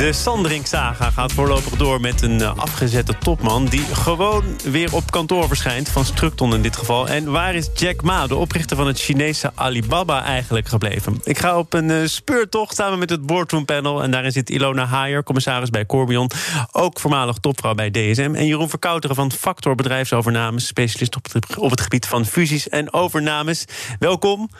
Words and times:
De 0.00 0.12
Sanderink-saga 0.12 1.10
gaat 1.10 1.32
voorlopig 1.32 1.76
door 1.76 2.00
met 2.00 2.22
een 2.22 2.40
eh, 2.40 2.56
afgezette 2.56 3.18
topman... 3.18 3.66
die 3.66 3.80
gewoon 3.80 4.44
weer 4.64 4.94
op 4.94 5.10
kantoor 5.10 5.48
verschijnt, 5.48 5.88
van 5.88 6.04
Structon 6.04 6.54
in 6.54 6.62
dit 6.62 6.76
geval. 6.76 7.08
En 7.08 7.30
waar 7.30 7.54
is 7.54 7.70
Jack 7.74 8.02
Ma, 8.02 8.26
de 8.26 8.36
oprichter 8.36 8.76
van 8.76 8.86
het 8.86 9.00
Chinese 9.00 9.52
Alibaba, 9.54 10.24
eigenlijk 10.24 10.68
gebleven? 10.68 11.20
Ik 11.24 11.38
ga 11.38 11.58
op 11.58 11.72
een 11.72 11.88
uh, 11.88 12.06
speurtocht 12.06 12.74
samen 12.74 12.98
met 12.98 13.10
het 13.10 13.26
Boardroom 13.26 13.64
Panel... 13.64 14.02
en 14.02 14.10
daarin 14.10 14.32
zit 14.32 14.50
Ilona 14.50 14.86
Haier, 14.86 15.22
commissaris 15.22 15.70
bij 15.70 15.86
Corbion... 15.86 16.30
ook 16.72 17.00
voormalig 17.00 17.36
topvrouw 17.36 17.74
bij 17.74 17.90
DSM... 17.90 18.34
en 18.34 18.46
Jeroen 18.46 18.68
Verkouteren 18.68 19.16
van 19.16 19.32
Factor 19.32 19.74
Bedrijfsovernames... 19.74 20.66
specialist 20.66 21.16
op 21.56 21.70
het 21.70 21.80
gebied 21.80 22.06
van 22.06 22.26
fusies 22.26 22.68
en 22.68 22.92
overnames. 22.92 23.64
Welkom. 23.98 24.50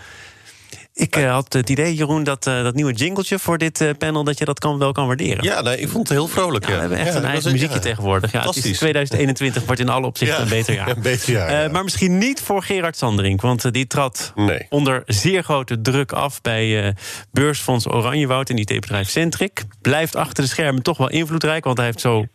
Ik 1.00 1.16
uh, 1.16 1.32
had 1.32 1.52
het 1.52 1.70
idee, 1.70 1.94
Jeroen, 1.94 2.24
dat 2.24 2.46
uh, 2.46 2.62
dat 2.62 2.74
nieuwe 2.74 2.92
jingletje 2.92 3.38
voor 3.38 3.58
dit 3.58 3.80
uh, 3.80 3.90
panel... 3.98 4.24
dat 4.24 4.38
je 4.38 4.44
dat 4.44 4.58
kan, 4.58 4.78
wel 4.78 4.92
kan 4.92 5.06
waarderen. 5.06 5.44
Ja, 5.44 5.60
nee, 5.60 5.78
ik 5.78 5.88
vond 5.88 6.08
het 6.08 6.16
heel 6.16 6.28
vrolijk. 6.28 6.68
Ja, 6.68 6.70
ja. 6.70 6.74
We 6.74 6.80
hebben 6.80 6.98
echt 6.98 7.12
ja, 7.12 7.18
een 7.18 7.24
eigen 7.24 7.52
muziekje 7.52 7.78
tegenwoordig. 7.78 8.32
Ja, 8.32 8.46
het 8.46 8.64
is 8.64 8.78
2021 8.78 9.64
wordt 9.64 9.80
in 9.80 9.88
alle 9.88 10.06
opzichten 10.06 10.42
een 10.42 10.48
beter 10.48 10.74
jaar. 10.74 10.88
Een 10.96 11.02
beter 11.02 11.32
jaar 11.32 11.70
maar 11.70 11.84
misschien 11.84 12.18
niet 12.18 12.40
voor 12.40 12.62
Gerard 12.62 12.96
Sanderink. 12.96 13.40
Want 13.40 13.72
die 13.72 13.86
trad 13.86 14.32
nee. 14.34 14.66
onder 14.68 15.02
zeer 15.06 15.42
grote 15.42 15.80
druk 15.80 16.12
af... 16.12 16.40
bij 16.40 16.94
beursfonds 17.30 17.88
Oranjewoud 17.88 18.50
en 18.50 18.56
IT-bedrijf 18.56 19.08
Centric. 19.08 19.62
Blijft 19.80 20.16
achter 20.16 20.44
de 20.44 20.50
schermen 20.50 20.82
toch 20.82 20.96
wel 20.96 21.10
invloedrijk... 21.10 21.64
want 21.64 21.76
hij 21.76 21.86
heeft 21.86 22.00
zo 22.00 22.26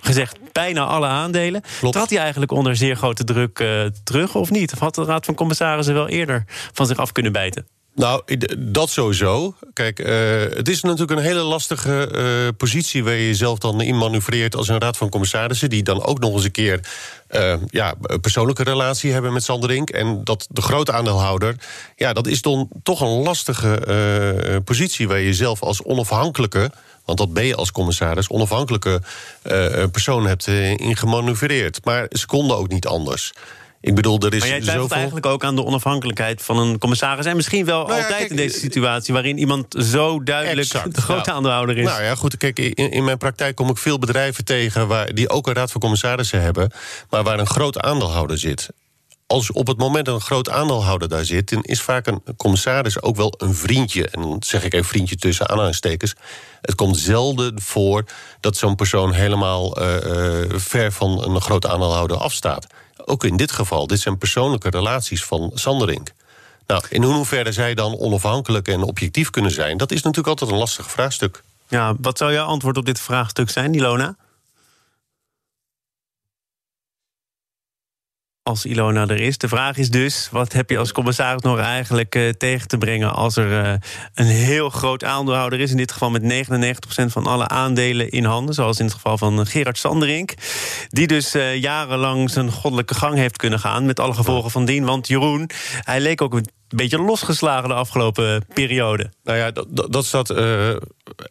gezegd 0.00 0.38
bijna 0.52 0.84
alle 0.84 1.06
aandelen. 1.06 1.62
Klopt. 1.78 1.94
Trad 1.94 2.10
hij 2.10 2.18
eigenlijk 2.18 2.52
onder 2.52 2.76
zeer 2.76 2.96
grote 2.96 3.24
druk 3.24 3.58
uh, 3.58 3.84
terug 4.04 4.34
of 4.34 4.50
niet? 4.50 4.72
Of 4.72 4.78
had 4.78 4.94
de 4.94 5.04
Raad 5.04 5.24
van 5.24 5.34
Commissarissen 5.34 5.94
wel 5.94 6.08
eerder 6.08 6.44
van 6.72 6.86
zich 6.86 6.96
af 6.96 7.12
kunnen 7.12 7.32
bijten? 7.32 7.66
Nou, 7.94 8.22
dat 8.58 8.90
sowieso. 8.90 9.54
Kijk, 9.72 9.98
uh, 9.98 10.06
het 10.56 10.68
is 10.68 10.82
natuurlijk 10.82 11.10
een 11.10 11.26
hele 11.26 11.40
lastige 11.40 12.08
uh, 12.14 12.48
positie... 12.56 13.04
waar 13.04 13.14
je 13.14 13.26
jezelf 13.26 13.58
dan 13.58 13.80
in 13.80 13.98
manoeuvreert 13.98 14.56
als 14.56 14.68
een 14.68 14.80
raad 14.80 14.96
van 14.96 15.08
commissarissen... 15.08 15.70
die 15.70 15.82
dan 15.82 16.04
ook 16.04 16.18
nog 16.18 16.32
eens 16.34 16.44
een 16.44 16.50
keer 16.50 16.80
uh, 17.30 17.54
ja, 17.66 17.94
een 18.02 18.20
persoonlijke 18.20 18.62
relatie 18.62 19.12
hebben 19.12 19.32
met 19.32 19.44
Sanderink... 19.44 19.90
en 19.90 20.24
dat 20.24 20.46
de 20.50 20.62
grote 20.62 20.92
aandeelhouder... 20.92 21.54
ja, 21.96 22.12
dat 22.12 22.26
is 22.26 22.42
dan 22.42 22.68
toch 22.82 23.00
een 23.00 23.22
lastige 23.22 24.62
positie... 24.64 25.08
waar 25.08 25.18
je 25.18 25.24
jezelf 25.24 25.62
als 25.62 25.82
onafhankelijke... 25.82 26.70
want 27.04 27.18
dat 27.18 27.32
ben 27.32 27.44
je 27.44 27.56
als 27.56 27.72
commissaris... 27.72 28.28
onafhankelijke 28.28 29.00
persoon 29.92 30.26
hebt 30.26 30.46
in 30.46 30.96
gemanoeuvreerd. 30.96 31.84
Maar 31.84 32.06
ze 32.10 32.26
konden 32.26 32.56
ook 32.56 32.68
niet 32.68 32.86
anders... 32.86 33.32
Ik 33.82 33.94
bedoel, 33.94 34.18
er 34.20 34.34
is 34.34 34.40
maar 34.40 34.48
jij 34.48 34.60
twijfelt 34.60 34.82
zoveel... 34.82 34.96
eigenlijk 34.96 35.26
ook 35.26 35.44
aan 35.44 35.54
de 35.54 35.64
onafhankelijkheid 35.64 36.42
van 36.42 36.58
een 36.58 36.78
commissaris. 36.78 37.26
En 37.26 37.36
misschien 37.36 37.64
wel 37.64 37.86
nou 37.86 37.90
ja, 37.90 37.96
altijd 37.96 38.18
kijk, 38.18 38.30
in 38.30 38.36
deze 38.36 38.58
situatie... 38.58 39.14
waarin 39.14 39.38
iemand 39.38 39.74
zo 39.78 40.22
duidelijk 40.22 40.58
exact, 40.58 40.94
de 40.94 41.00
grote 41.00 41.22
nou, 41.24 41.36
aandeelhouder 41.36 41.78
is. 41.78 41.84
Nou 41.84 42.02
ja, 42.02 42.14
goed, 42.14 42.36
kijk, 42.36 42.58
in, 42.58 42.90
in, 42.90 43.04
mijn 43.04 43.18
praktijk 43.18 43.56
kom 43.56 43.68
ik 43.68 43.78
veel 43.78 43.98
bedrijven 43.98 44.44
tegen... 44.44 44.88
Waar, 44.88 45.14
die 45.14 45.28
ook 45.28 45.46
een 45.46 45.54
raad 45.54 45.70
van 45.72 45.80
commissarissen 45.80 46.42
hebben... 46.42 46.70
maar 47.10 47.22
waar 47.22 47.38
een 47.38 47.46
groot 47.46 47.80
aandeelhouder 47.80 48.38
zit. 48.38 48.68
Als 49.26 49.52
op 49.52 49.66
het 49.66 49.78
moment 49.78 50.06
dat 50.06 50.14
een 50.14 50.20
groot 50.20 50.50
aandeelhouder 50.50 51.08
daar 51.08 51.24
zit... 51.24 51.50
dan 51.50 51.62
is 51.62 51.82
vaak 51.82 52.06
een 52.06 52.22
commissaris 52.36 53.02
ook 53.02 53.16
wel 53.16 53.34
een 53.36 53.54
vriendje. 53.54 54.08
En 54.08 54.20
dan 54.20 54.36
zeg 54.46 54.64
ik 54.64 54.74
even 54.74 54.86
vriendje 54.86 55.16
tussen 55.16 55.48
aanhalingstekens. 55.48 56.14
Het 56.60 56.74
komt 56.74 56.96
zelden 56.96 57.60
voor 57.60 58.04
dat 58.40 58.56
zo'n 58.56 58.74
persoon 58.74 59.12
helemaal 59.12 59.82
uh, 59.82 59.96
uh, 59.96 60.58
ver 60.58 60.92
van 60.92 61.24
een 61.24 61.40
groot 61.40 61.66
aandeelhouder 61.66 62.16
afstaat. 62.16 62.66
Ook 63.04 63.24
in 63.24 63.36
dit 63.36 63.52
geval, 63.52 63.86
dit 63.86 64.00
zijn 64.00 64.18
persoonlijke 64.18 64.70
relaties 64.70 65.24
van 65.24 65.50
Sanderink. 65.54 66.12
Nou, 66.66 66.82
in 66.88 67.02
hoeverre 67.02 67.52
zij 67.52 67.74
dan 67.74 67.98
onafhankelijk 67.98 68.68
en 68.68 68.82
objectief 68.82 69.30
kunnen 69.30 69.50
zijn... 69.50 69.76
dat 69.76 69.90
is 69.90 70.02
natuurlijk 70.02 70.28
altijd 70.28 70.50
een 70.50 70.56
lastig 70.56 70.90
vraagstuk. 70.90 71.42
Ja, 71.68 71.94
wat 72.00 72.18
zou 72.18 72.32
jouw 72.32 72.46
antwoord 72.46 72.76
op 72.76 72.86
dit 72.86 73.00
vraagstuk 73.00 73.50
zijn, 73.50 73.74
Ilona? 73.74 74.16
Als 78.44 78.64
Ilona 78.64 79.06
er 79.06 79.20
is. 79.20 79.38
De 79.38 79.48
vraag 79.48 79.76
is 79.76 79.90
dus: 79.90 80.28
wat 80.30 80.52
heb 80.52 80.70
je 80.70 80.78
als 80.78 80.92
commissaris 80.92 81.42
nog 81.42 81.58
eigenlijk 81.58 82.14
uh, 82.14 82.28
tegen 82.28 82.68
te 82.68 82.78
brengen 82.78 83.12
als 83.14 83.36
er 83.36 83.64
uh, 83.64 83.72
een 84.14 84.26
heel 84.26 84.70
groot 84.70 85.04
aandeelhouder 85.04 85.60
is? 85.60 85.70
In 85.70 85.76
dit 85.76 85.92
geval 85.92 86.10
met 86.10 86.22
99% 86.22 87.04
van 87.06 87.26
alle 87.26 87.48
aandelen 87.48 88.10
in 88.10 88.24
handen, 88.24 88.54
zoals 88.54 88.78
in 88.78 88.84
het 88.84 88.94
geval 88.94 89.18
van 89.18 89.46
Gerard 89.46 89.78
Sanderink. 89.78 90.34
Die 90.88 91.06
dus 91.06 91.32
jarenlang 91.54 92.30
zijn 92.30 92.50
goddelijke 92.50 92.94
gang 92.94 93.14
heeft 93.14 93.36
kunnen 93.36 93.58
gaan, 93.58 93.86
met 93.86 94.00
alle 94.00 94.14
gevolgen 94.14 94.50
van 94.50 94.64
dien. 94.64 94.84
Want 94.84 95.08
Jeroen, 95.08 95.50
hij 95.80 96.00
leek 96.00 96.22
ook 96.22 96.40
een 96.72 96.78
beetje 96.78 96.98
losgeslagen 96.98 97.68
de 97.68 97.74
afgelopen 97.74 98.46
periode. 98.54 99.10
Nou 99.24 99.38
ja, 99.38 99.50
dat, 99.90 100.04
staat 100.04 100.30
uh, 100.30 100.76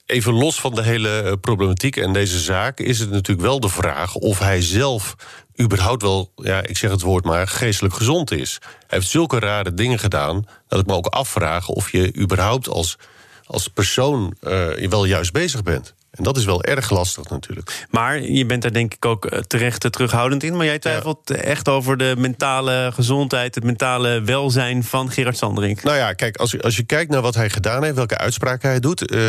even 0.05 0.33
los 0.33 0.59
van 0.59 0.75
de 0.75 0.83
hele 0.83 1.37
problematiek 1.41 1.95
en 1.97 2.13
deze 2.13 2.39
zaak... 2.39 2.79
is 2.79 2.99
het 2.99 3.09
natuurlijk 3.09 3.47
wel 3.47 3.59
de 3.59 3.69
vraag 3.69 4.15
of 4.15 4.39
hij 4.39 4.61
zelf 4.61 5.15
überhaupt 5.61 6.01
wel... 6.01 6.31
ja, 6.35 6.63
ik 6.63 6.77
zeg 6.77 6.91
het 6.91 7.01
woord 7.01 7.25
maar, 7.25 7.47
geestelijk 7.47 7.93
gezond 7.93 8.31
is. 8.31 8.57
Hij 8.61 8.85
heeft 8.87 9.09
zulke 9.09 9.39
rare 9.39 9.73
dingen 9.73 9.99
gedaan... 9.99 10.45
dat 10.67 10.79
ik 10.79 10.85
me 10.85 10.93
ook 10.93 11.07
afvraag 11.07 11.67
of 11.67 11.91
je 11.91 12.17
überhaupt 12.17 12.67
als, 12.67 12.97
als 13.45 13.67
persoon 13.67 14.35
uh, 14.41 14.87
wel 14.89 15.05
juist 15.05 15.31
bezig 15.31 15.63
bent. 15.63 15.93
En 16.11 16.23
dat 16.23 16.37
is 16.37 16.45
wel 16.45 16.63
erg 16.63 16.89
lastig 16.89 17.29
natuurlijk. 17.29 17.87
Maar 17.89 18.21
je 18.21 18.45
bent 18.45 18.61
daar 18.61 18.73
denk 18.73 18.93
ik 18.93 19.05
ook 19.05 19.29
terecht 19.47 19.91
terughoudend 19.91 20.43
in. 20.43 20.55
Maar 20.55 20.65
jij 20.65 20.79
twijfelt 20.79 21.19
ja. 21.23 21.35
echt 21.35 21.67
over 21.69 21.97
de 21.97 22.15
mentale 22.17 22.91
gezondheid... 22.93 23.55
het 23.55 23.63
mentale 23.63 24.21
welzijn 24.21 24.83
van 24.83 25.11
Gerard 25.11 25.37
Sanderink. 25.37 25.83
Nou 25.83 25.97
ja, 25.97 26.13
kijk, 26.13 26.37
als, 26.37 26.61
als 26.61 26.75
je 26.75 26.83
kijkt 26.83 27.11
naar 27.11 27.21
wat 27.21 27.35
hij 27.35 27.49
gedaan 27.49 27.83
heeft... 27.83 27.95
welke 27.95 28.17
uitspraken 28.17 28.69
hij 28.69 28.79
doet... 28.79 29.11
Uh, 29.11 29.19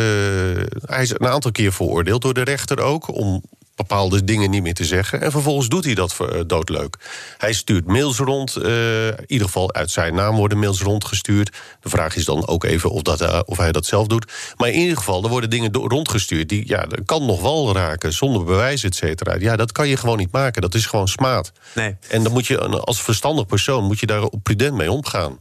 hij 0.81 1.01
is 1.01 1.09
een 1.09 1.27
aantal 1.27 1.51
keer 1.51 1.73
veroordeeld 1.73 2.21
door 2.21 2.33
de 2.33 2.43
rechter 2.43 2.79
ook... 2.79 3.15
om 3.15 3.43
bepaalde 3.75 4.23
dingen 4.23 4.49
niet 4.49 4.61
meer 4.61 4.73
te 4.73 4.85
zeggen. 4.85 5.21
En 5.21 5.31
vervolgens 5.31 5.67
doet 5.67 5.85
hij 5.85 5.93
dat 5.93 6.17
uh, 6.21 6.27
doodleuk. 6.47 6.97
Hij 7.37 7.53
stuurt 7.53 7.87
mails 7.87 8.17
rond. 8.17 8.57
Uh, 8.57 9.07
in 9.07 9.23
ieder 9.27 9.47
geval 9.47 9.73
uit 9.73 9.91
zijn 9.91 10.15
naam 10.15 10.35
worden 10.35 10.59
mails 10.59 10.81
rondgestuurd. 10.81 11.57
De 11.81 11.89
vraag 11.89 12.15
is 12.15 12.25
dan 12.25 12.47
ook 12.47 12.63
even 12.63 12.89
of, 12.89 13.01
dat, 13.01 13.21
uh, 13.21 13.39
of 13.45 13.57
hij 13.57 13.71
dat 13.71 13.85
zelf 13.85 14.07
doet. 14.07 14.31
Maar 14.57 14.69
in 14.69 14.79
ieder 14.79 14.97
geval, 14.97 15.23
er 15.23 15.29
worden 15.29 15.49
dingen 15.49 15.73
rondgestuurd... 15.73 16.49
die 16.49 16.67
ja, 16.67 16.85
dat 16.85 16.99
kan 17.05 17.25
nog 17.25 17.41
wel 17.41 17.73
raken, 17.73 18.13
zonder 18.13 18.43
bewijs, 18.43 18.83
et 18.83 18.95
cetera. 18.95 19.35
Ja, 19.39 19.55
dat 19.55 19.71
kan 19.71 19.87
je 19.87 19.97
gewoon 19.97 20.17
niet 20.17 20.31
maken. 20.31 20.61
Dat 20.61 20.73
is 20.73 20.85
gewoon 20.85 21.07
smaad. 21.07 21.51
Nee. 21.75 21.95
En 22.07 22.23
dan 22.23 22.31
moet 22.31 22.47
je 22.47 22.59
als 22.59 23.01
verstandig 23.01 23.45
persoon... 23.45 23.83
moet 23.83 23.99
je 23.99 24.05
daar 24.05 24.29
prudent 24.43 24.75
mee 24.75 24.91
omgaan. 24.91 25.37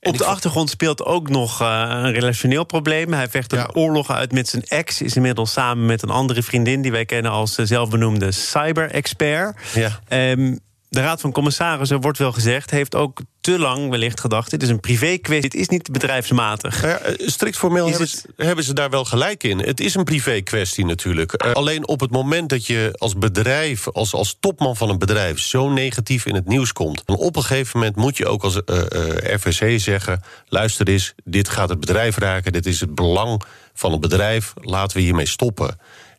En 0.00 0.10
Op 0.10 0.18
de 0.18 0.24
achtergrond 0.24 0.70
speelt 0.70 1.04
ook 1.04 1.28
nog 1.28 1.62
uh, 1.62 1.68
een 1.88 2.12
relationeel 2.12 2.64
probleem. 2.64 3.12
Hij 3.12 3.28
vecht 3.28 3.52
een 3.52 3.58
ja. 3.58 3.70
oorlog 3.72 4.10
uit 4.10 4.32
met 4.32 4.48
zijn 4.48 4.62
ex. 4.62 5.02
Is 5.02 5.16
inmiddels 5.16 5.52
samen 5.52 5.86
met 5.86 6.02
een 6.02 6.10
andere 6.10 6.42
vriendin... 6.42 6.82
die 6.82 6.90
wij 6.90 7.04
kennen 7.04 7.30
als 7.30 7.58
uh, 7.58 7.66
zelfbenoemde 7.66 8.32
cyber-expert. 8.32 9.56
Ja. 9.74 10.00
Um, 10.30 10.58
de 10.88 11.00
Raad 11.00 11.20
van 11.20 11.32
Commissarissen, 11.32 12.00
wordt 12.00 12.18
wel 12.18 12.32
gezegd... 12.32 12.70
heeft 12.70 12.94
ook 12.94 13.20
te 13.40 13.58
lang 13.58 13.90
wellicht 13.90 14.20
gedacht... 14.20 14.50
dit 14.50 14.62
is 14.62 14.68
een 14.68 14.80
privé-kwestie, 14.80 15.50
dit 15.50 15.60
is 15.60 15.68
niet 15.68 15.92
bedrijfsmatig. 15.92 16.82
Nou 16.82 16.98
ja, 17.04 17.14
strikt 17.16 17.56
formeel 17.56 17.88
hebben, 17.88 18.02
het... 18.02 18.10
ze, 18.10 18.44
hebben, 18.44 18.64
ze, 18.64 18.74
daar 18.74 18.90
wel 18.90 19.04
gelijk 19.04 19.44
in. 19.44 19.58
Het 19.58 19.80
is 19.80 19.94
een 19.94 20.04
privé-kwestie 20.04 20.84
natuurlijk. 20.84 21.44
Uh, 21.44 21.52
alleen 21.52 21.88
op 21.88 22.00
het 22.00 22.10
moment 22.10 22.48
dat 22.48 22.66
je 22.66 22.94
als 22.98 23.18
bedrijf... 23.18 23.88
Als, 23.88 24.14
als 24.14 24.36
topman 24.40 24.76
van 24.76 24.88
een 24.88 24.98
bedrijf 24.98 25.40
zo 25.40 25.68
negatief 25.68 26.26
in 26.26 26.34
het 26.34 26.46
nieuws 26.46 26.72
komt... 26.72 27.02
dan 27.04 27.16
op 27.16 27.36
een 27.36 27.42
gegeven 27.42 27.78
moment 27.78 27.96
moet 27.96 28.16
je 28.16 28.26
ook 28.26 28.42
als 28.42 28.54
uh, 28.54 28.76
uh, 28.76 29.34
RVC 29.34 29.80
zeggen... 29.80 30.22
luister 30.48 30.88
eens, 30.88 31.14
dit 31.24 31.48
gaat 31.48 31.68
het 31.68 31.80
bedrijf 31.80 32.18
raken... 32.18 32.52
dit 32.52 32.66
is 32.66 32.80
het 32.80 32.94
belang 32.94 33.42
van 33.74 33.92
het 33.92 34.00
bedrijf, 34.00 34.52
laten 34.60 34.96
we 34.96 35.02
hiermee 35.02 35.26
stoppen... 35.26 35.78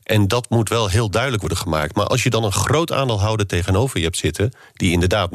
En 0.09 0.27
dat 0.27 0.49
moet 0.49 0.69
wel 0.69 0.87
heel 0.87 1.09
duidelijk 1.09 1.41
worden 1.41 1.59
gemaakt. 1.59 1.95
Maar 1.95 2.05
als 2.05 2.23
je 2.23 2.29
dan 2.29 2.43
een 2.43 2.51
groot 2.51 2.91
aandeelhouder 2.91 3.45
tegenover 3.45 3.97
je 3.97 4.03
hebt 4.03 4.17
zitten... 4.17 4.51
die 4.73 4.91
inderdaad 4.91 5.29
99% 5.31 5.33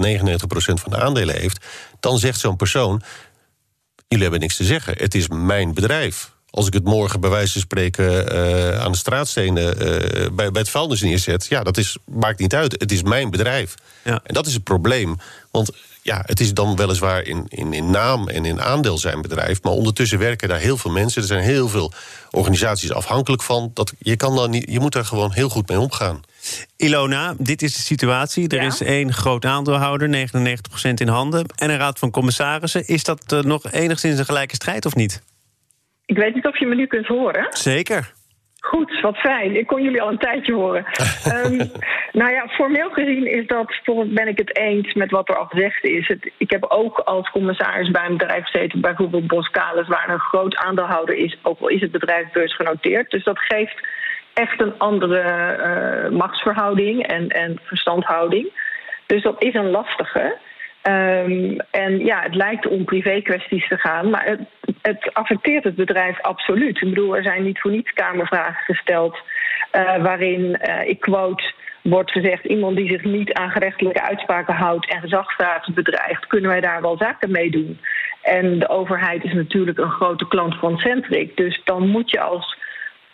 van 0.75 0.91
de 0.91 0.97
aandelen 0.97 1.37
heeft... 1.41 1.65
dan 2.01 2.19
zegt 2.19 2.41
zo'n 2.41 2.57
persoon, 2.57 3.03
jullie 4.09 4.23
hebben 4.23 4.41
niks 4.41 4.57
te 4.57 4.65
zeggen. 4.65 4.95
Het 4.97 5.15
is 5.15 5.29
mijn 5.29 5.75
bedrijf. 5.75 6.33
Als 6.51 6.67
ik 6.67 6.73
het 6.73 6.85
morgen 6.85 7.21
bij 7.21 7.31
wijze 7.31 7.53
van 7.53 7.61
spreken 7.61 8.33
uh, 8.33 8.81
aan 8.81 8.93
de 8.93 8.99
straatstenen... 8.99 9.77
Uh, 9.77 10.29
bij, 10.33 10.51
bij 10.51 10.61
het 10.61 10.71
vuilnis 10.71 11.01
neerzet, 11.01 11.47
ja, 11.47 11.63
dat 11.63 11.77
is, 11.77 11.97
maakt 12.05 12.39
niet 12.39 12.55
uit. 12.55 12.81
Het 12.81 12.93
is 12.93 13.03
mijn 13.03 13.31
bedrijf. 13.31 13.75
Ja. 14.05 14.21
En 14.25 14.35
dat 14.35 14.47
is 14.47 14.55
het 14.55 14.65
probleem. 14.65 15.17
Want 15.51 15.71
ja, 16.05 16.23
het 16.27 16.41
is 16.41 16.55
dan 16.55 16.77
weliswaar 16.77 17.23
in, 17.23 17.47
in, 17.49 17.73
in 17.73 17.91
naam 17.91 18.29
en 18.29 18.45
in 18.45 18.61
aandeel 18.61 18.99
zijn 18.99 19.23
bedrijf... 19.23 19.63
maar 19.63 19.73
ondertussen 19.73 20.19
werken 20.19 20.49
daar 20.49 20.59
heel 20.59 20.77
veel 20.77 20.91
mensen. 20.91 21.23
Er 21.23 21.29
zijn 21.29 21.43
heel 21.43 21.69
veel 21.69 21.93
organisaties 22.31 22.93
afhankelijk 22.93 23.43
van. 23.43 23.71
Dat, 23.75 23.93
je, 23.99 24.17
kan 24.17 24.37
dan 24.37 24.51
niet, 24.51 24.65
je 24.71 24.81
moet 24.81 24.93
daar 24.93 25.05
gewoon 25.05 25.33
heel 25.33 25.49
goed 25.49 25.69
mee 25.69 25.79
omgaan. 25.79 26.21
Ilona, 26.77 27.35
dit 27.39 27.63
is 27.63 27.75
de 27.75 27.81
situatie. 27.81 28.49
Er 28.49 28.61
Ja. 28.61 28.67
is 28.67 28.81
één 28.81 29.13
groot 29.13 29.45
aandeelhouder, 29.45 30.29
99% 30.89 30.93
in 30.95 31.09
handen... 31.09 31.47
en 31.57 31.71
een 31.71 31.79
raad 31.79 31.99
van 31.99 32.11
commissarissen. 32.11 32.87
Is 32.87 33.05
dat 33.05 33.33
uh, 33.33 33.41
nog 33.41 33.73
enigszins 33.73 34.19
een 34.19 34.25
gelijke 34.25 34.55
strijd 34.55 34.87
of 34.87 34.95
niet? 34.95 35.23
Ik 36.07 36.17
weet 36.17 36.35
niet 36.35 36.47
of 36.47 36.59
je 36.59 36.67
me 36.67 36.75
nu 36.75 36.87
kunt 36.87 37.07
horen. 37.07 37.47
Zeker. 37.51 38.13
Goed, 38.65 39.01
wat 39.01 39.17
fijn. 39.17 39.57
Ik 39.57 39.67
kon 39.67 39.83
jullie 39.83 40.03
al 40.03 40.09
een 40.09 40.19
tijdje 40.19 40.55
horen. 40.55 40.85
um, 41.45 41.57
nou 42.21 42.33
ja, 42.33 42.49
formeel 42.49 42.91
gezien 42.91 43.27
is 43.27 43.47
dat, 43.47 43.81
ben 44.07 44.29
ik 44.29 44.39
het 44.39 44.57
eens 44.57 44.95
met 44.95 45.11
wat 45.11 45.29
er 45.29 45.37
al 45.37 45.45
gezegd 45.45 45.85
is. 45.85 46.09
Het, 46.09 46.31
ik 46.37 46.51
heb 46.51 46.65
ook 46.69 46.99
als 46.99 47.31
commissaris 47.31 47.91
bij 47.91 48.07
een 48.07 48.17
bedrijf 48.17 48.45
gezeten, 48.45 48.81
bijvoorbeeld 48.81 49.27
Boskalis, 49.27 49.89
waar 49.89 50.09
een 50.09 50.19
groot 50.19 50.57
aandeelhouder 50.57 51.15
is, 51.15 51.39
ook 51.43 51.61
al 51.61 51.69
is 51.69 51.81
het 51.81 51.91
bedrijf 51.91 52.31
beursgenoteerd. 52.33 53.11
Dus 53.11 53.25
dat 53.25 53.39
geeft 53.39 53.87
echt 54.35 54.61
een 54.61 54.79
andere 54.79 55.23
uh, 55.59 56.19
machtsverhouding 56.19 57.07
en, 57.07 57.29
en 57.29 57.61
verstandhouding. 57.63 58.53
Dus 59.07 59.23
dat 59.23 59.43
is 59.43 59.55
een 59.55 59.71
lastige. 59.71 60.39
Um, 60.89 61.61
en 61.71 62.05
ja, 62.05 62.23
het 62.23 62.35
lijkt 62.35 62.67
om 62.67 62.85
privé-kwesties 62.85 63.69
te 63.69 63.79
gaan, 63.79 64.11
maar 64.11 64.25
het, 64.25 64.41
het, 64.83 65.11
affecteert 65.15 65.65
het 65.65 65.75
bedrijf 65.75 66.21
absoluut. 66.21 66.83
Ik 66.83 66.89
bedoel, 66.89 67.17
er 67.17 67.23
zijn 67.23 67.43
niet 67.43 67.61
voor 67.61 67.71
niets 67.71 67.93
Kamervragen 67.93 68.65
gesteld 68.65 69.19
uh, 69.73 70.03
waarin, 70.03 70.61
uh, 70.69 70.89
ik 70.89 71.01
quote, 71.01 71.53
wordt 71.83 72.11
gezegd: 72.11 72.45
iemand 72.45 72.77
die 72.77 72.89
zich 72.89 73.05
niet 73.05 73.33
aan 73.33 73.51
gerechtelijke 73.51 74.03
uitspraken 74.03 74.55
houdt 74.55 74.91
en 74.91 75.01
gezagsdragers 75.01 75.75
bedreigt, 75.75 76.27
kunnen 76.27 76.51
wij 76.51 76.61
daar 76.61 76.81
wel 76.81 76.97
zaken 76.97 77.31
mee 77.31 77.51
doen? 77.51 77.81
En 78.23 78.59
de 78.59 78.69
overheid 78.69 79.25
is 79.25 79.33
natuurlijk 79.33 79.79
een 79.79 79.91
grote 79.91 80.29
klant 80.29 80.59
van 80.59 80.79
Centric, 80.79 81.37
dus 81.37 81.61
dan 81.65 81.89
moet 81.89 82.11
je 82.11 82.21
als 82.21 82.63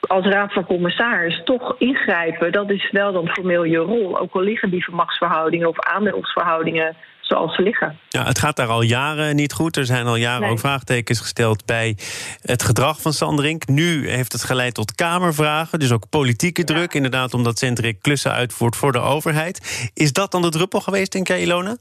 als 0.00 0.26
raad 0.26 0.52
van 0.52 0.66
commissaris 0.66 1.42
toch 1.44 1.74
ingrijpen. 1.78 2.52
Dat 2.52 2.70
is 2.70 2.90
wel 2.90 3.12
dan 3.12 3.28
formeel 3.28 3.64
je 3.64 3.78
rol. 3.78 4.18
Ook 4.18 4.34
al 4.34 4.40
liggen 4.40 4.70
die 4.70 4.84
machtsverhoudingen 4.90 5.68
of 5.68 5.80
aandelsverhoudingen 5.80 6.96
zoals 7.30 7.54
ze 7.54 7.62
liggen. 7.62 7.98
Ja, 8.08 8.24
het 8.24 8.38
gaat 8.38 8.56
daar 8.56 8.68
al 8.68 8.82
jaren 8.82 9.36
niet 9.36 9.52
goed. 9.52 9.76
Er 9.76 9.86
zijn 9.86 10.06
al 10.06 10.16
jaren 10.16 10.48
ook 10.48 10.58
vraagtekens 10.58 11.20
gesteld 11.20 11.66
bij 11.66 11.96
het 12.42 12.62
gedrag 12.62 13.00
van 13.00 13.12
Sanderink. 13.12 13.68
Nu 13.68 14.08
heeft 14.08 14.32
het 14.32 14.44
geleid 14.44 14.74
tot 14.74 14.94
Kamervragen, 14.94 15.78
dus 15.78 15.92
ook 15.92 16.08
politieke 16.08 16.64
druk. 16.64 16.94
Inderdaad, 16.94 17.34
omdat 17.34 17.58
Centric 17.58 18.00
klussen 18.00 18.32
uitvoert 18.32 18.76
voor 18.76 18.92
de 18.92 19.00
overheid. 19.00 19.90
Is 19.94 20.12
dat 20.12 20.30
dan 20.30 20.42
de 20.42 20.50
druppel 20.50 20.80
geweest, 20.80 21.12
denk 21.12 21.28
jij, 21.28 21.40
Ilona? 21.40 21.76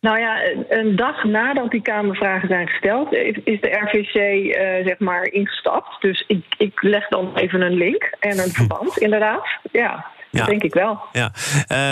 Nou 0.00 0.18
ja, 0.18 0.40
een 0.68 0.96
dag 0.96 1.24
nadat 1.24 1.70
die 1.70 1.82
Kamervragen 1.82 2.48
zijn 2.48 2.68
gesteld, 2.68 3.12
is 3.44 3.60
de 3.60 3.70
RVC 3.70 4.14
uh, 4.14 4.78
eh, 4.78 4.86
zeg 4.86 4.98
maar 4.98 5.24
ingestapt. 5.24 6.00
Dus 6.00 6.24
ik, 6.26 6.44
ik 6.58 6.82
leg 6.82 7.08
dan 7.08 7.36
even 7.36 7.60
een 7.60 7.76
link 7.76 8.10
en 8.20 8.38
een 8.38 8.50
verband, 8.50 8.98
inderdaad. 9.06 9.46
Ja. 9.72 10.06
Dat 10.30 10.46
denk 10.46 10.62
ik 10.62 10.74
wel. 10.74 11.00
Ja. 11.12 11.32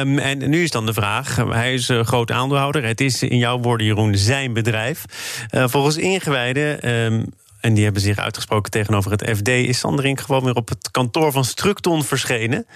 Um, 0.00 0.18
en 0.18 0.50
nu 0.50 0.62
is 0.62 0.70
dan 0.70 0.86
de 0.86 0.92
vraag: 0.92 1.36
hij 1.36 1.74
is 1.74 1.88
uh, 1.88 2.00
groot 2.00 2.30
aandeelhouder. 2.30 2.84
Het 2.84 3.00
is 3.00 3.22
in 3.22 3.38
jouw 3.38 3.58
woorden, 3.58 3.86
Jeroen, 3.86 4.16
zijn 4.16 4.52
bedrijf. 4.52 5.04
Uh, 5.50 5.64
volgens 5.68 5.96
ingewijden. 5.96 6.90
Um, 6.90 7.32
en 7.66 7.74
die 7.74 7.84
hebben 7.84 8.02
zich 8.02 8.18
uitgesproken 8.18 8.70
tegenover 8.70 9.10
het 9.10 9.30
FD. 9.36 9.48
Is 9.48 9.78
Sanderink 9.78 10.20
gewoon 10.20 10.44
weer 10.44 10.54
op 10.54 10.68
het 10.68 10.90
kantoor 10.90 11.32
van 11.32 11.44
Structon 11.44 12.04
verschenen? 12.04 12.66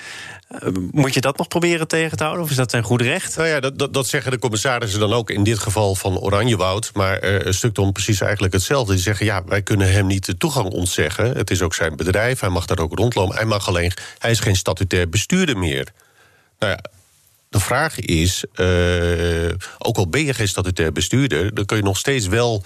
Uh, 0.62 0.68
moet 0.90 1.14
je 1.14 1.20
dat 1.20 1.36
nog 1.36 1.48
proberen 1.48 1.88
tegen 1.88 2.16
te 2.16 2.22
houden? 2.22 2.44
Of 2.44 2.50
is 2.50 2.56
dat 2.56 2.70
zijn 2.70 2.82
goed 2.82 3.00
recht? 3.00 3.36
Nou 3.36 3.48
ja, 3.48 3.60
dat, 3.60 3.78
dat, 3.78 3.94
dat 3.94 4.06
zeggen 4.06 4.30
de 4.30 4.38
commissarissen 4.38 5.00
dan 5.00 5.12
ook 5.12 5.30
in 5.30 5.44
dit 5.44 5.58
geval 5.58 5.94
van 5.94 6.18
Oranjewoud. 6.18 6.90
Maar 6.94 7.24
uh, 7.24 7.52
Structon 7.52 7.92
precies 7.92 8.20
eigenlijk 8.20 8.52
hetzelfde. 8.52 8.92
Die 8.92 9.02
zeggen, 9.02 9.26
ja, 9.26 9.44
wij 9.44 9.62
kunnen 9.62 9.92
hem 9.92 10.06
niet 10.06 10.26
de 10.26 10.36
toegang 10.36 10.68
ontzeggen. 10.68 11.36
Het 11.36 11.50
is 11.50 11.62
ook 11.62 11.74
zijn 11.74 11.96
bedrijf, 11.96 12.40
hij 12.40 12.48
mag 12.48 12.66
daar 12.66 12.78
ook 12.78 12.98
rondlopen. 12.98 13.36
Hij, 13.36 13.44
mag 13.44 13.68
alleen, 13.68 13.92
hij 14.18 14.30
is 14.30 14.40
geen 14.40 14.56
statutair 14.56 15.08
bestuurder 15.08 15.58
meer. 15.58 15.88
Nou 16.58 16.72
ja, 16.72 16.80
de 17.48 17.60
vraag 17.60 17.98
is, 17.98 18.44
uh, 18.54 19.52
ook 19.78 19.96
al 19.96 20.08
ben 20.08 20.24
je 20.24 20.34
geen 20.34 20.48
statutair 20.48 20.92
bestuurder... 20.92 21.54
dan 21.54 21.64
kun 21.64 21.76
je 21.76 21.82
nog 21.82 21.98
steeds 21.98 22.26
wel 22.26 22.64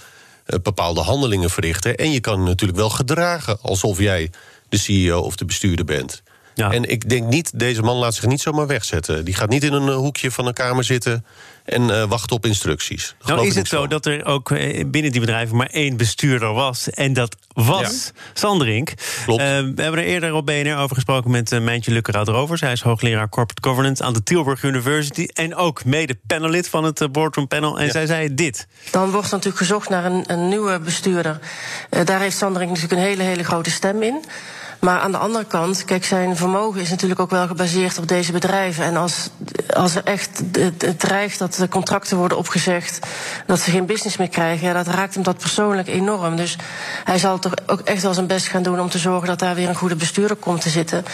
bepaalde 0.61 1.01
handelingen 1.01 1.49
verrichten. 1.49 1.97
En 1.97 2.11
je 2.11 2.19
kan 2.19 2.43
natuurlijk 2.43 2.79
wel 2.79 2.89
gedragen 2.89 3.57
alsof 3.61 3.99
jij 3.99 4.31
de 4.69 4.77
CEO 4.77 5.19
of 5.19 5.35
de 5.35 5.45
bestuurder 5.45 5.85
bent. 5.85 6.23
Ja. 6.55 6.71
En 6.71 6.89
ik 6.89 7.09
denk 7.09 7.27
niet, 7.27 7.59
deze 7.59 7.81
man 7.81 7.97
laat 7.97 8.13
zich 8.13 8.25
niet 8.25 8.41
zomaar 8.41 8.67
wegzetten. 8.67 9.25
Die 9.25 9.33
gaat 9.33 9.49
niet 9.49 9.63
in 9.63 9.73
een 9.73 9.89
eh, 9.89 9.95
hoekje 9.95 10.31
van 10.31 10.45
een 10.47 10.53
kamer 10.53 10.83
zitten 10.83 11.25
en 11.65 11.81
uh, 11.81 12.03
wacht 12.03 12.31
op 12.31 12.45
instructies. 12.45 13.15
nou 13.25 13.47
is 13.47 13.55
het 13.55 13.67
zo 13.67 13.87
dat 13.87 14.05
er 14.05 14.25
ook 14.25 14.49
binnen 14.87 15.11
die 15.11 15.19
bedrijven 15.19 15.57
maar 15.57 15.69
één 15.69 15.97
bestuurder 15.97 16.53
was. 16.53 16.89
En 16.89 17.13
dat 17.13 17.35
was 17.53 18.11
ja. 18.13 18.21
Sanderink. 18.33 18.93
Klopt. 19.25 19.41
Uh, 19.41 19.47
we 19.47 19.81
hebben 19.81 19.99
er 19.99 20.05
eerder 20.05 20.33
op 20.33 20.45
BNR 20.45 20.77
over 20.77 20.95
gesproken 20.95 21.31
met 21.31 21.51
uh, 21.51 21.59
Mijntje 21.59 21.91
Lukkeraad 21.91 22.27
Rovers. 22.27 22.61
Hij 22.61 22.71
is 22.71 22.81
hoogleraar 22.81 23.29
Corporate 23.29 23.69
Governance 23.69 24.03
aan 24.03 24.13
de 24.13 24.23
Tilburg 24.23 24.63
University. 24.63 25.27
En 25.33 25.55
ook 25.55 25.85
mede 25.85 26.17
panelid 26.27 26.69
van 26.69 26.83
het 26.83 27.11
Boardroom 27.11 27.47
Panel. 27.47 27.79
En 27.79 27.85
ja. 27.85 27.91
zij 27.91 28.05
zei 28.05 28.33
dit. 28.33 28.67
Dan 28.91 29.11
wordt 29.11 29.31
natuurlijk 29.31 29.57
gezocht 29.57 29.89
naar 29.89 30.05
een, 30.05 30.23
een 30.27 30.47
nieuwe 30.47 30.79
bestuurder. 30.79 31.39
daar 32.03 32.19
heeft 32.19 32.37
Sanderink 32.37 32.71
natuurlijk 32.71 33.01
een 33.01 33.07
hele, 33.07 33.23
hele 33.23 33.43
grote 33.43 33.71
stem 33.71 34.01
in. 34.03 34.23
Maar 34.85 34.99
aan 34.99 35.11
de 35.11 35.17
andere 35.17 35.45
kant, 35.45 35.85
kijk, 35.85 36.05
zijn 36.05 36.35
vermogen 36.35 36.81
is 36.81 36.89
natuurlijk 36.89 37.19
ook 37.19 37.29
wel 37.29 37.47
gebaseerd 37.47 37.97
op 37.97 38.07
deze 38.07 38.31
bedrijven. 38.31 38.83
En 38.83 38.95
als, 38.95 39.29
als 39.73 39.95
er 39.95 40.03
echt 40.03 40.43
het 40.77 40.99
dreigt 40.99 41.39
dat 41.39 41.53
de 41.53 41.67
contracten 41.67 42.17
worden 42.17 42.37
opgezegd, 42.37 42.99
dat 43.45 43.59
ze 43.59 43.71
geen 43.71 43.85
business 43.85 44.17
meer 44.17 44.29
krijgen, 44.29 44.67
ja, 44.67 44.73
dat 44.73 44.87
raakt 44.87 45.13
hem 45.13 45.23
dat 45.23 45.37
persoonlijk 45.37 45.87
enorm. 45.87 46.35
Dus 46.35 46.55
hij 47.03 47.17
zal 47.17 47.39
toch 47.39 47.53
ook 47.65 47.79
echt 47.79 48.01
wel 48.01 48.13
zijn 48.13 48.27
best 48.27 48.47
gaan 48.47 48.63
doen 48.63 48.79
om 48.79 48.89
te 48.89 48.97
zorgen 48.97 49.27
dat 49.27 49.39
daar 49.39 49.55
weer 49.55 49.69
een 49.69 49.75
goede 49.75 49.95
bestuurder 49.95 50.37
komt 50.37 50.61
te 50.61 50.69
zitten. 50.69 51.05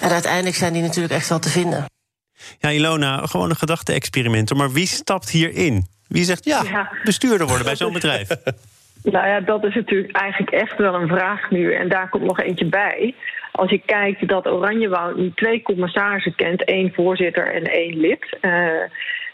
En 0.00 0.10
uiteindelijk 0.10 0.56
zijn 0.56 0.72
die 0.72 0.82
natuurlijk 0.82 1.14
echt 1.14 1.28
wel 1.28 1.38
te 1.38 1.50
vinden. 1.50 1.84
Ja, 2.58 2.70
Ilona, 2.70 3.26
gewoon 3.26 3.50
een 3.50 3.56
gedachte-experiment. 3.56 4.54
Maar 4.54 4.72
wie 4.72 4.86
stapt 4.86 5.30
hierin? 5.30 5.86
Wie 6.08 6.24
zegt 6.24 6.44
ja, 6.44 6.62
ja. 6.62 6.92
bestuurder 7.04 7.46
worden 7.46 7.64
bij 7.64 7.76
zo'n 7.76 7.92
bedrijf? 7.92 8.28
Nou 9.04 9.26
ja, 9.26 9.40
dat 9.40 9.64
is 9.64 9.74
natuurlijk 9.74 10.16
eigenlijk 10.16 10.52
echt 10.52 10.76
wel 10.76 10.94
een 10.94 11.08
vraag 11.08 11.50
nu. 11.50 11.72
En 11.72 11.88
daar 11.88 12.08
komt 12.08 12.24
nog 12.24 12.40
eentje 12.40 12.64
bij. 12.66 13.14
Als 13.52 13.70
je 13.70 13.78
kijkt 13.78 14.28
dat 14.28 14.46
Oranjewoud 14.46 15.16
nu 15.16 15.32
twee 15.34 15.62
commissarissen 15.62 16.34
kent, 16.34 16.64
één 16.64 16.92
voorzitter 16.94 17.46
en 17.46 17.64
één 17.64 17.96
lid. 17.96 18.38
Uh, 18.40 18.82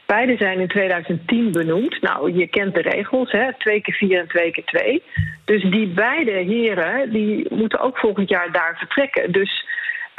beide 0.06 0.36
zijn 0.36 0.60
in 0.60 0.68
2010 0.68 1.52
benoemd. 1.52 2.00
Nou, 2.00 2.32
je 2.32 2.46
kent 2.46 2.74
de 2.74 2.80
regels, 2.80 3.32
hè? 3.32 3.52
twee 3.58 3.80
keer 3.80 3.94
vier 3.94 4.18
en 4.18 4.28
twee 4.28 4.50
keer 4.50 4.64
twee. 4.64 5.02
Dus 5.44 5.62
die 5.62 5.86
beide 5.86 6.30
heren 6.30 7.10
die 7.10 7.46
moeten 7.50 7.80
ook 7.80 7.98
volgend 7.98 8.28
jaar 8.28 8.52
daar 8.52 8.74
vertrekken. 8.78 9.32
Dus 9.32 9.66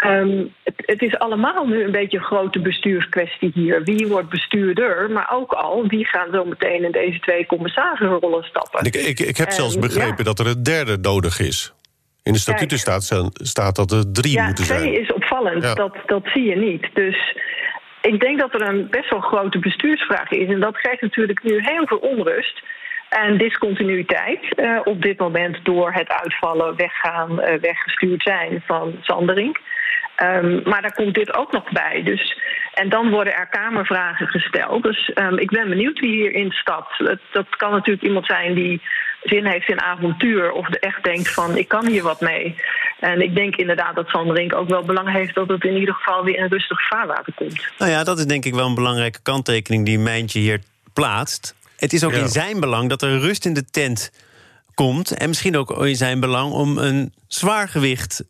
Um, 0.05 0.53
het, 0.63 0.73
het, 0.85 1.01
is 1.01 1.17
allemaal 1.19 1.65
nu 1.65 1.83
een 1.83 1.91
beetje 1.91 2.17
een 2.17 2.23
grote 2.23 2.59
bestuurskwestie 2.59 3.51
hier. 3.53 3.83
Wie 3.83 4.07
wordt 4.07 4.29
bestuurder, 4.29 5.11
maar 5.11 5.29
ook 5.33 5.51
al 5.51 5.87
wie 5.87 6.05
gaan 6.05 6.27
zo 6.31 6.45
meteen 6.45 6.83
in 6.83 6.91
deze 6.91 7.19
twee 7.19 7.45
commissarisenrollen 7.45 8.43
stappen. 8.43 8.85
Ik, 8.85 8.95
ik, 8.95 9.19
ik 9.19 9.37
heb 9.37 9.47
en, 9.47 9.53
zelfs 9.53 9.79
begrepen 9.79 10.17
ja. 10.17 10.23
dat 10.23 10.39
er 10.39 10.47
een 10.47 10.63
derde 10.63 10.97
nodig 10.97 11.39
is. 11.39 11.73
In 12.23 12.33
de 12.33 12.39
statuten 12.39 12.77
staat, 12.77 13.31
staat, 13.33 13.75
dat 13.75 13.91
er 13.91 14.11
drie 14.11 14.33
ja, 14.33 14.45
moeten 14.45 14.65
zijn. 14.65 14.79
Twee 14.79 15.01
is 15.01 15.13
opvallend, 15.13 15.63
ja. 15.63 15.73
dat, 15.73 15.95
dat 16.05 16.23
zie 16.33 16.43
je 16.43 16.55
niet. 16.55 16.89
Dus 16.93 17.37
ik 18.01 18.19
denk 18.19 18.39
dat 18.39 18.53
er 18.53 18.61
een 18.61 18.87
best 18.89 19.09
wel 19.09 19.19
grote 19.19 19.59
bestuursvraag 19.59 20.31
is. 20.31 20.47
En 20.47 20.59
dat 20.59 20.77
geeft 20.77 21.01
natuurlijk 21.01 21.43
nu 21.43 21.61
heel 21.61 21.87
veel 21.87 21.97
onrust 21.97 22.63
en 23.09 23.37
discontinuïteit 23.37 24.59
uh, 24.59 24.79
op 24.83 25.01
dit 25.01 25.19
moment 25.19 25.57
door 25.63 25.93
het 25.93 26.09
uitvallen, 26.09 26.75
weggaan, 26.75 27.31
uh, 27.31 27.53
weggestuurd 27.61 28.21
zijn 28.21 28.63
van 28.65 28.95
Sanderink. 29.01 29.59
Um, 30.21 30.61
maar 30.63 30.81
daar 30.81 30.93
komt 30.93 31.13
dit 31.13 31.33
ook 31.33 31.51
nog 31.51 31.71
bij. 31.71 32.01
Dus, 32.03 32.37
en 32.73 32.89
dan 32.89 33.09
worden 33.09 33.33
er 33.33 33.47
Kamervragen 33.47 34.27
gesteld. 34.27 34.83
Dus 34.83 35.11
um, 35.15 35.37
ik 35.37 35.49
ben 35.51 35.69
benieuwd 35.69 35.99
wie 35.99 36.11
hierin 36.11 36.51
stapt. 36.51 36.97
Dat, 36.97 37.19
dat 37.31 37.55
kan 37.55 37.71
natuurlijk 37.71 38.03
iemand 38.03 38.25
zijn 38.25 38.53
die 38.53 38.81
zin 39.23 39.45
heeft 39.45 39.69
in 39.69 39.81
avontuur 39.81 40.51
of 40.51 40.69
echt 40.69 41.03
denkt 41.03 41.33
van 41.33 41.57
ik 41.57 41.67
kan 41.67 41.87
hier 41.87 42.03
wat 42.03 42.21
mee. 42.21 42.55
En 42.99 43.21
ik 43.21 43.35
denk 43.35 43.55
inderdaad 43.55 43.95
dat 43.95 44.07
Sanderink 44.07 44.55
ook 44.55 44.69
wel 44.69 44.83
belang 44.83 45.11
heeft 45.11 45.35
dat 45.35 45.47
het 45.47 45.63
in 45.63 45.77
ieder 45.77 45.93
geval 45.93 46.23
weer 46.23 46.37
in 46.37 46.47
rustig 46.47 46.87
vaarwater 46.87 47.33
komt. 47.33 47.67
Nou 47.77 47.91
ja, 47.91 48.03
dat 48.03 48.17
is 48.17 48.25
denk 48.25 48.45
ik 48.45 48.53
wel 48.53 48.67
een 48.67 48.75
belangrijke 48.75 49.19
kanttekening 49.21 49.85
die 49.85 49.99
Mijntje 49.99 50.39
hier 50.39 50.59
plaatst. 50.93 51.55
Het 51.77 51.93
is 51.93 52.03
ook 52.03 52.11
ja. 52.11 52.17
in 52.17 52.27
zijn 52.27 52.59
belang 52.59 52.89
dat 52.89 53.01
er 53.01 53.19
rust 53.19 53.45
in 53.45 53.53
de 53.53 53.65
tent 53.65 54.11
komt. 54.73 55.11
En 55.11 55.27
misschien 55.27 55.57
ook 55.57 55.85
in 55.85 55.95
zijn 55.95 56.19
belang 56.19 56.51
om 56.51 56.77
een 56.77 57.13
zwaargewicht 57.27 58.23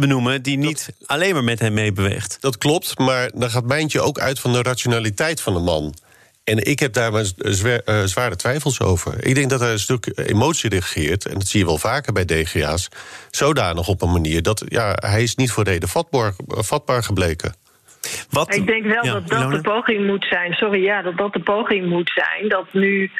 te 0.00 0.06
benoemen 0.06 0.42
die 0.42 0.58
niet 0.58 0.94
dat, 0.98 1.08
alleen 1.08 1.34
maar 1.34 1.44
met 1.44 1.60
hem 1.60 1.74
meebeweegt. 1.74 2.40
Dat 2.40 2.58
klopt, 2.58 2.98
maar 2.98 3.30
dan 3.34 3.50
gaat 3.50 3.64
Mijntje 3.64 4.00
ook 4.00 4.18
uit 4.18 4.40
van 4.40 4.52
de 4.52 4.62
rationaliteit 4.62 5.40
van 5.40 5.54
de 5.54 5.60
man. 5.60 5.94
En 6.44 6.64
ik 6.64 6.78
heb 6.78 6.92
daar 6.92 7.12
maar 7.12 7.24
zwaar, 7.36 7.80
uh, 7.86 8.02
zware 8.02 8.36
twijfels 8.36 8.80
over. 8.80 9.26
Ik 9.26 9.34
denk 9.34 9.50
dat 9.50 9.60
er 9.60 9.70
een 9.70 9.78
stuk 9.78 10.12
emotie 10.14 10.70
regeert, 10.70 11.26
en 11.26 11.34
dat 11.34 11.46
zie 11.46 11.60
je 11.60 11.66
wel 11.66 11.78
vaker 11.78 12.12
bij 12.12 12.24
DGA's, 12.24 12.88
zodanig 13.30 13.88
op 13.88 14.02
een 14.02 14.12
manier 14.12 14.42
dat 14.42 14.64
ja, 14.68 14.96
hij 15.00 15.22
is 15.22 15.34
niet 15.34 15.50
voor 15.50 15.64
reden 15.64 15.88
vatbaar, 15.88 16.32
vatbaar 16.46 17.02
gebleken. 17.02 17.54
Wat? 18.30 18.54
Ik 18.54 18.66
denk 18.66 18.84
wel 18.84 19.04
ja, 19.04 19.12
dat 19.12 19.28
dat 19.28 19.38
Ilona? 19.38 19.56
de 19.56 19.60
poging 19.60 20.06
moet 20.06 20.26
zijn. 20.30 20.52
Sorry, 20.52 20.82
ja, 20.82 21.02
dat 21.02 21.16
dat 21.16 21.32
de 21.32 21.40
poging 21.40 21.88
moet 21.88 22.12
zijn. 22.14 22.48
Dat 22.48 22.66
nu 22.72 23.10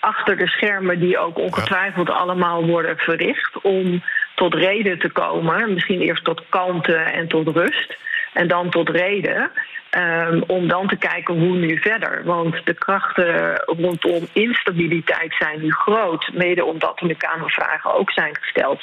achter 0.00 0.36
de 0.36 0.46
schermen, 0.46 1.00
die 1.00 1.18
ook 1.18 1.38
ongetwijfeld 1.38 2.08
ja. 2.08 2.14
allemaal 2.14 2.66
worden 2.66 2.96
verricht, 2.96 3.62
om 3.62 4.02
tot 4.36 4.54
reden 4.54 4.98
te 4.98 5.10
komen. 5.10 5.72
Misschien 5.72 6.00
eerst 6.00 6.24
tot 6.24 6.42
kalmte 6.48 6.94
en 6.94 7.28
tot 7.28 7.48
rust. 7.48 7.96
En 8.32 8.48
dan 8.48 8.70
tot 8.70 8.88
reden. 8.88 9.50
Um, 9.90 10.42
om 10.46 10.68
dan 10.68 10.88
te 10.88 10.96
kijken 10.96 11.34
hoe 11.34 11.56
nu 11.56 11.78
verder. 11.80 12.24
Want 12.24 12.60
de 12.64 12.74
krachten 12.74 13.54
rondom 13.56 14.26
instabiliteit 14.32 15.34
zijn 15.38 15.60
nu 15.60 15.72
groot. 15.72 16.30
Mede 16.32 16.64
omdat 16.64 17.00
er 17.00 17.06
nu 17.06 17.14
Kamervragen 17.14 17.94
ook 17.94 18.10
zijn 18.10 18.36
gesteld. 18.40 18.82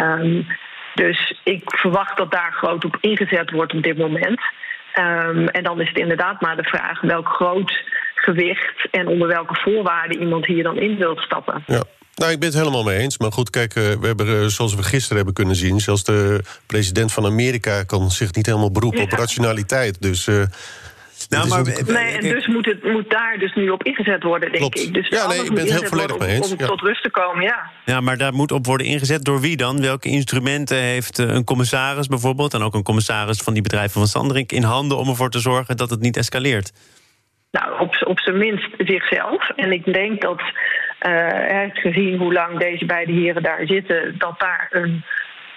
Um, 0.00 0.46
dus 0.94 1.40
ik 1.44 1.62
verwacht 1.64 2.16
dat 2.16 2.32
daar 2.32 2.52
groot 2.52 2.84
op 2.84 2.96
ingezet 3.00 3.50
wordt 3.50 3.74
op 3.74 3.82
dit 3.82 3.98
moment. 3.98 4.40
Um, 4.98 5.48
en 5.48 5.62
dan 5.62 5.80
is 5.80 5.88
het 5.88 5.98
inderdaad 5.98 6.40
maar 6.40 6.56
de 6.56 6.62
vraag 6.62 7.00
welk 7.00 7.28
groot 7.28 7.84
gewicht 8.14 8.88
en 8.90 9.06
onder 9.06 9.28
welke 9.28 9.54
voorwaarden 9.54 10.20
iemand 10.20 10.46
hier 10.46 10.62
dan 10.62 10.76
in 10.76 10.96
wil 10.96 11.18
stappen. 11.18 11.62
Ja. 11.66 11.82
Nou, 12.14 12.32
ik 12.32 12.38
ben 12.38 12.48
het 12.48 12.58
helemaal 12.58 12.84
mee 12.84 12.98
eens. 12.98 13.18
Maar 13.18 13.32
goed, 13.32 13.50
kijk, 13.50 13.74
eh, 13.74 13.82
we 13.82 14.06
hebben, 14.06 14.26
eh, 14.26 14.46
zoals 14.46 14.74
we 14.74 14.82
gisteren 14.82 15.16
hebben 15.16 15.34
kunnen 15.34 15.56
zien... 15.56 15.80
zelfs 15.80 16.04
de 16.04 16.40
president 16.66 17.12
van 17.12 17.24
Amerika 17.24 17.82
kan 17.82 18.10
zich 18.10 18.34
niet 18.34 18.46
helemaal 18.46 18.70
beroepen 18.70 19.02
op 19.02 19.10
rationaliteit. 19.10 20.02
Dus... 20.02 20.26
Uh, 20.26 20.42
nou, 21.28 21.48
maar, 21.48 21.62
nee, 21.62 22.16
en 22.16 22.20
dus 22.20 22.46
moet, 22.46 22.66
het, 22.66 22.82
moet 22.82 23.10
daar 23.10 23.38
dus 23.38 23.54
nu 23.54 23.70
op 23.70 23.82
ingezet 23.82 24.22
worden, 24.22 24.48
denk 24.52 24.60
Klopt. 24.60 24.80
ik. 24.80 24.94
Dus 24.94 25.08
ja, 25.08 25.26
nee, 25.26 25.44
ik 25.44 25.54
ben 25.54 25.64
het 25.64 25.80
heel 25.80 25.88
volledig 25.88 26.18
mee 26.18 26.28
eens. 26.28 26.50
Om, 26.50 26.56
tot 26.56 26.80
rust 26.80 27.02
te 27.02 27.10
komen, 27.10 27.42
ja. 27.42 27.70
Ja, 27.84 28.00
maar 28.00 28.16
daar 28.16 28.32
moet 28.32 28.52
op 28.52 28.66
worden 28.66 28.86
ingezet 28.86 29.24
door 29.24 29.40
wie 29.40 29.56
dan? 29.56 29.80
Welke 29.80 30.08
instrumenten 30.08 30.76
heeft 30.76 31.18
een 31.18 31.44
commissaris 31.44 32.06
bijvoorbeeld... 32.06 32.54
en 32.54 32.62
ook 32.62 32.74
een 32.74 32.82
commissaris 32.82 33.38
van 33.38 33.52
die 33.52 33.62
bedrijven 33.62 33.92
van 33.92 34.06
Sanderink 34.06 34.52
in 34.52 34.62
handen... 34.62 34.98
om 34.98 35.08
ervoor 35.08 35.30
te 35.30 35.38
zorgen 35.38 35.76
dat 35.76 35.90
het 35.90 36.00
niet 36.00 36.16
escaleert? 36.16 36.72
Nou, 37.50 37.80
op, 37.80 38.04
op 38.06 38.18
zijn 38.20 38.38
minst 38.38 38.68
zichzelf. 38.78 39.48
En 39.56 39.72
ik 39.72 39.92
denk 39.92 40.20
dat, 40.20 40.42
uh, 41.02 41.64
gezien 41.72 42.18
hoe 42.18 42.32
lang 42.32 42.58
deze 42.58 42.84
beide 42.84 43.12
heren 43.12 43.42
daar 43.42 43.66
zitten, 43.66 44.18
dat 44.18 44.40
daar 44.40 44.68
een, 44.70 45.04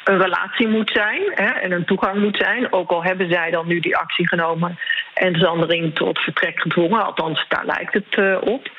een 0.03 0.22
relatie 0.22 0.67
moet 0.67 0.91
zijn 0.94 1.22
hè, 1.34 1.50
en 1.50 1.72
een 1.72 1.86
toegang 1.86 2.20
moet 2.20 2.38
zijn. 2.38 2.74
Ook 2.74 2.91
al 2.91 3.03
hebben 3.03 3.32
zij 3.32 3.51
dan 3.51 3.67
nu 3.67 3.79
die 3.79 3.98
actie 3.98 4.27
genomen 4.27 4.79
en 5.13 5.36
Zandering 5.36 5.96
tot 5.96 6.20
vertrek 6.20 6.60
gedwongen, 6.60 7.06
althans 7.06 7.46
daar 7.48 7.65
lijkt 7.65 7.94
het 7.94 8.17
uh, 8.17 8.38
op. 8.41 8.70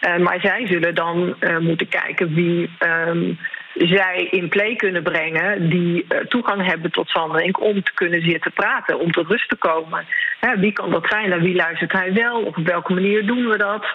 Uh, 0.00 0.16
maar 0.16 0.40
zij 0.40 0.66
zullen 0.66 0.94
dan 0.94 1.36
moeten 1.60 1.88
kijken 1.88 2.34
wie. 2.34 2.70
Um, 2.78 3.38
zij 3.76 4.28
in 4.30 4.48
play 4.48 4.76
kunnen 4.76 5.02
brengen 5.02 5.68
die 5.68 6.06
toegang 6.28 6.66
hebben 6.66 6.90
tot 6.90 7.08
Sanderink 7.08 7.60
om 7.60 7.82
te 7.82 7.94
kunnen 7.94 8.22
zitten 8.22 8.52
praten, 8.52 8.98
om 8.98 9.12
tot 9.12 9.28
rust 9.28 9.48
te 9.48 9.56
komen. 9.56 10.06
Hè, 10.40 10.58
wie 10.58 10.72
kan 10.72 10.90
dat 10.90 11.06
zijn? 11.08 11.28
Naar 11.28 11.40
wie 11.40 11.54
luistert 11.54 11.92
hij 11.92 12.12
wel? 12.12 12.42
Op 12.42 12.56
welke 12.56 12.92
manier 12.92 13.26
doen 13.26 13.48
we 13.48 13.56
dat? 13.56 13.86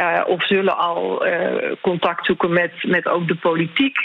Uh, 0.00 0.22
of 0.26 0.46
zullen 0.46 0.78
al 0.78 1.26
uh, 1.26 1.72
contact 1.80 2.26
zoeken 2.26 2.52
met, 2.52 2.72
met 2.82 3.08
ook 3.08 3.28
de 3.28 3.36
politiek. 3.36 3.98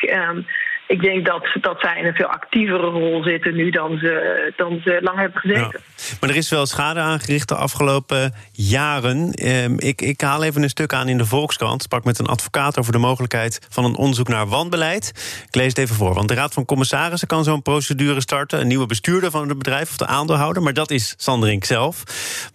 Ik 0.92 1.02
denk 1.02 1.26
dat, 1.26 1.48
dat 1.62 1.80
zij 1.80 2.00
in 2.00 2.06
een 2.06 2.14
veel 2.14 2.28
actievere 2.28 2.90
rol 2.90 3.24
zitten 3.24 3.56
nu 3.56 3.70
dan 3.70 3.98
ze, 3.98 4.54
dan 4.56 4.82
ze 4.84 5.00
lang 5.02 5.18
hebben 5.20 5.40
gezeten. 5.40 5.82
Ja. 5.96 6.18
Maar 6.20 6.30
er 6.30 6.36
is 6.36 6.50
wel 6.50 6.66
schade 6.66 7.00
aangericht 7.00 7.48
de 7.48 7.56
afgelopen 7.56 8.34
jaren. 8.52 9.32
Ehm, 9.32 9.76
ik, 9.78 10.02
ik 10.02 10.22
haal 10.22 10.44
even 10.44 10.64
een 10.64 10.70
stuk 10.70 10.94
aan 10.94 11.08
in 11.08 11.18
de 11.18 11.26
Volkskrant. 11.26 11.82
Sprak 11.82 12.04
met 12.04 12.20
een 12.20 12.26
advocaat 12.26 12.80
over 12.80 12.92
de 12.92 12.98
mogelijkheid 12.98 13.60
van 13.70 13.86
een 13.86 13.96
onderzoek 13.96 14.28
naar 14.28 14.48
wanbeleid. 14.48 15.12
Ik 15.48 15.56
lees 15.56 15.68
het 15.68 15.78
even 15.78 15.96
voor. 15.96 16.14
Want 16.14 16.28
de 16.28 16.34
Raad 16.34 16.54
van 16.54 16.66
Commissarissen 16.66 17.28
kan 17.28 17.44
zo'n 17.44 17.62
procedure 17.62 18.22
starten. 18.22 18.60
Een 18.60 18.68
nieuwe 18.68 18.86
bestuurder 18.86 19.32
van 19.32 19.48
het 19.48 19.58
bedrijf 19.58 19.90
of 19.90 19.98
de 19.98 20.06
aandeelhouder. 20.06 20.64
Maar 20.64 20.74
dat 20.74 20.92
is 20.92 21.14
Sanderink 21.18 21.64
zelf. 21.64 22.04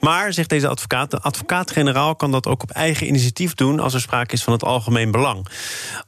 Maar, 0.00 0.32
zegt 0.32 0.48
deze 0.48 0.68
advocaat, 0.68 1.10
de 1.10 1.20
advocaat-generaal 1.20 2.16
kan 2.16 2.30
dat 2.30 2.46
ook 2.46 2.62
op 2.62 2.70
eigen 2.70 3.06
initiatief 3.06 3.54
doen 3.54 3.80
als 3.80 3.94
er 3.94 4.00
sprake 4.00 4.34
is 4.34 4.44
van 4.44 4.52
het 4.52 4.64
algemeen 4.64 5.10
belang. 5.10 5.46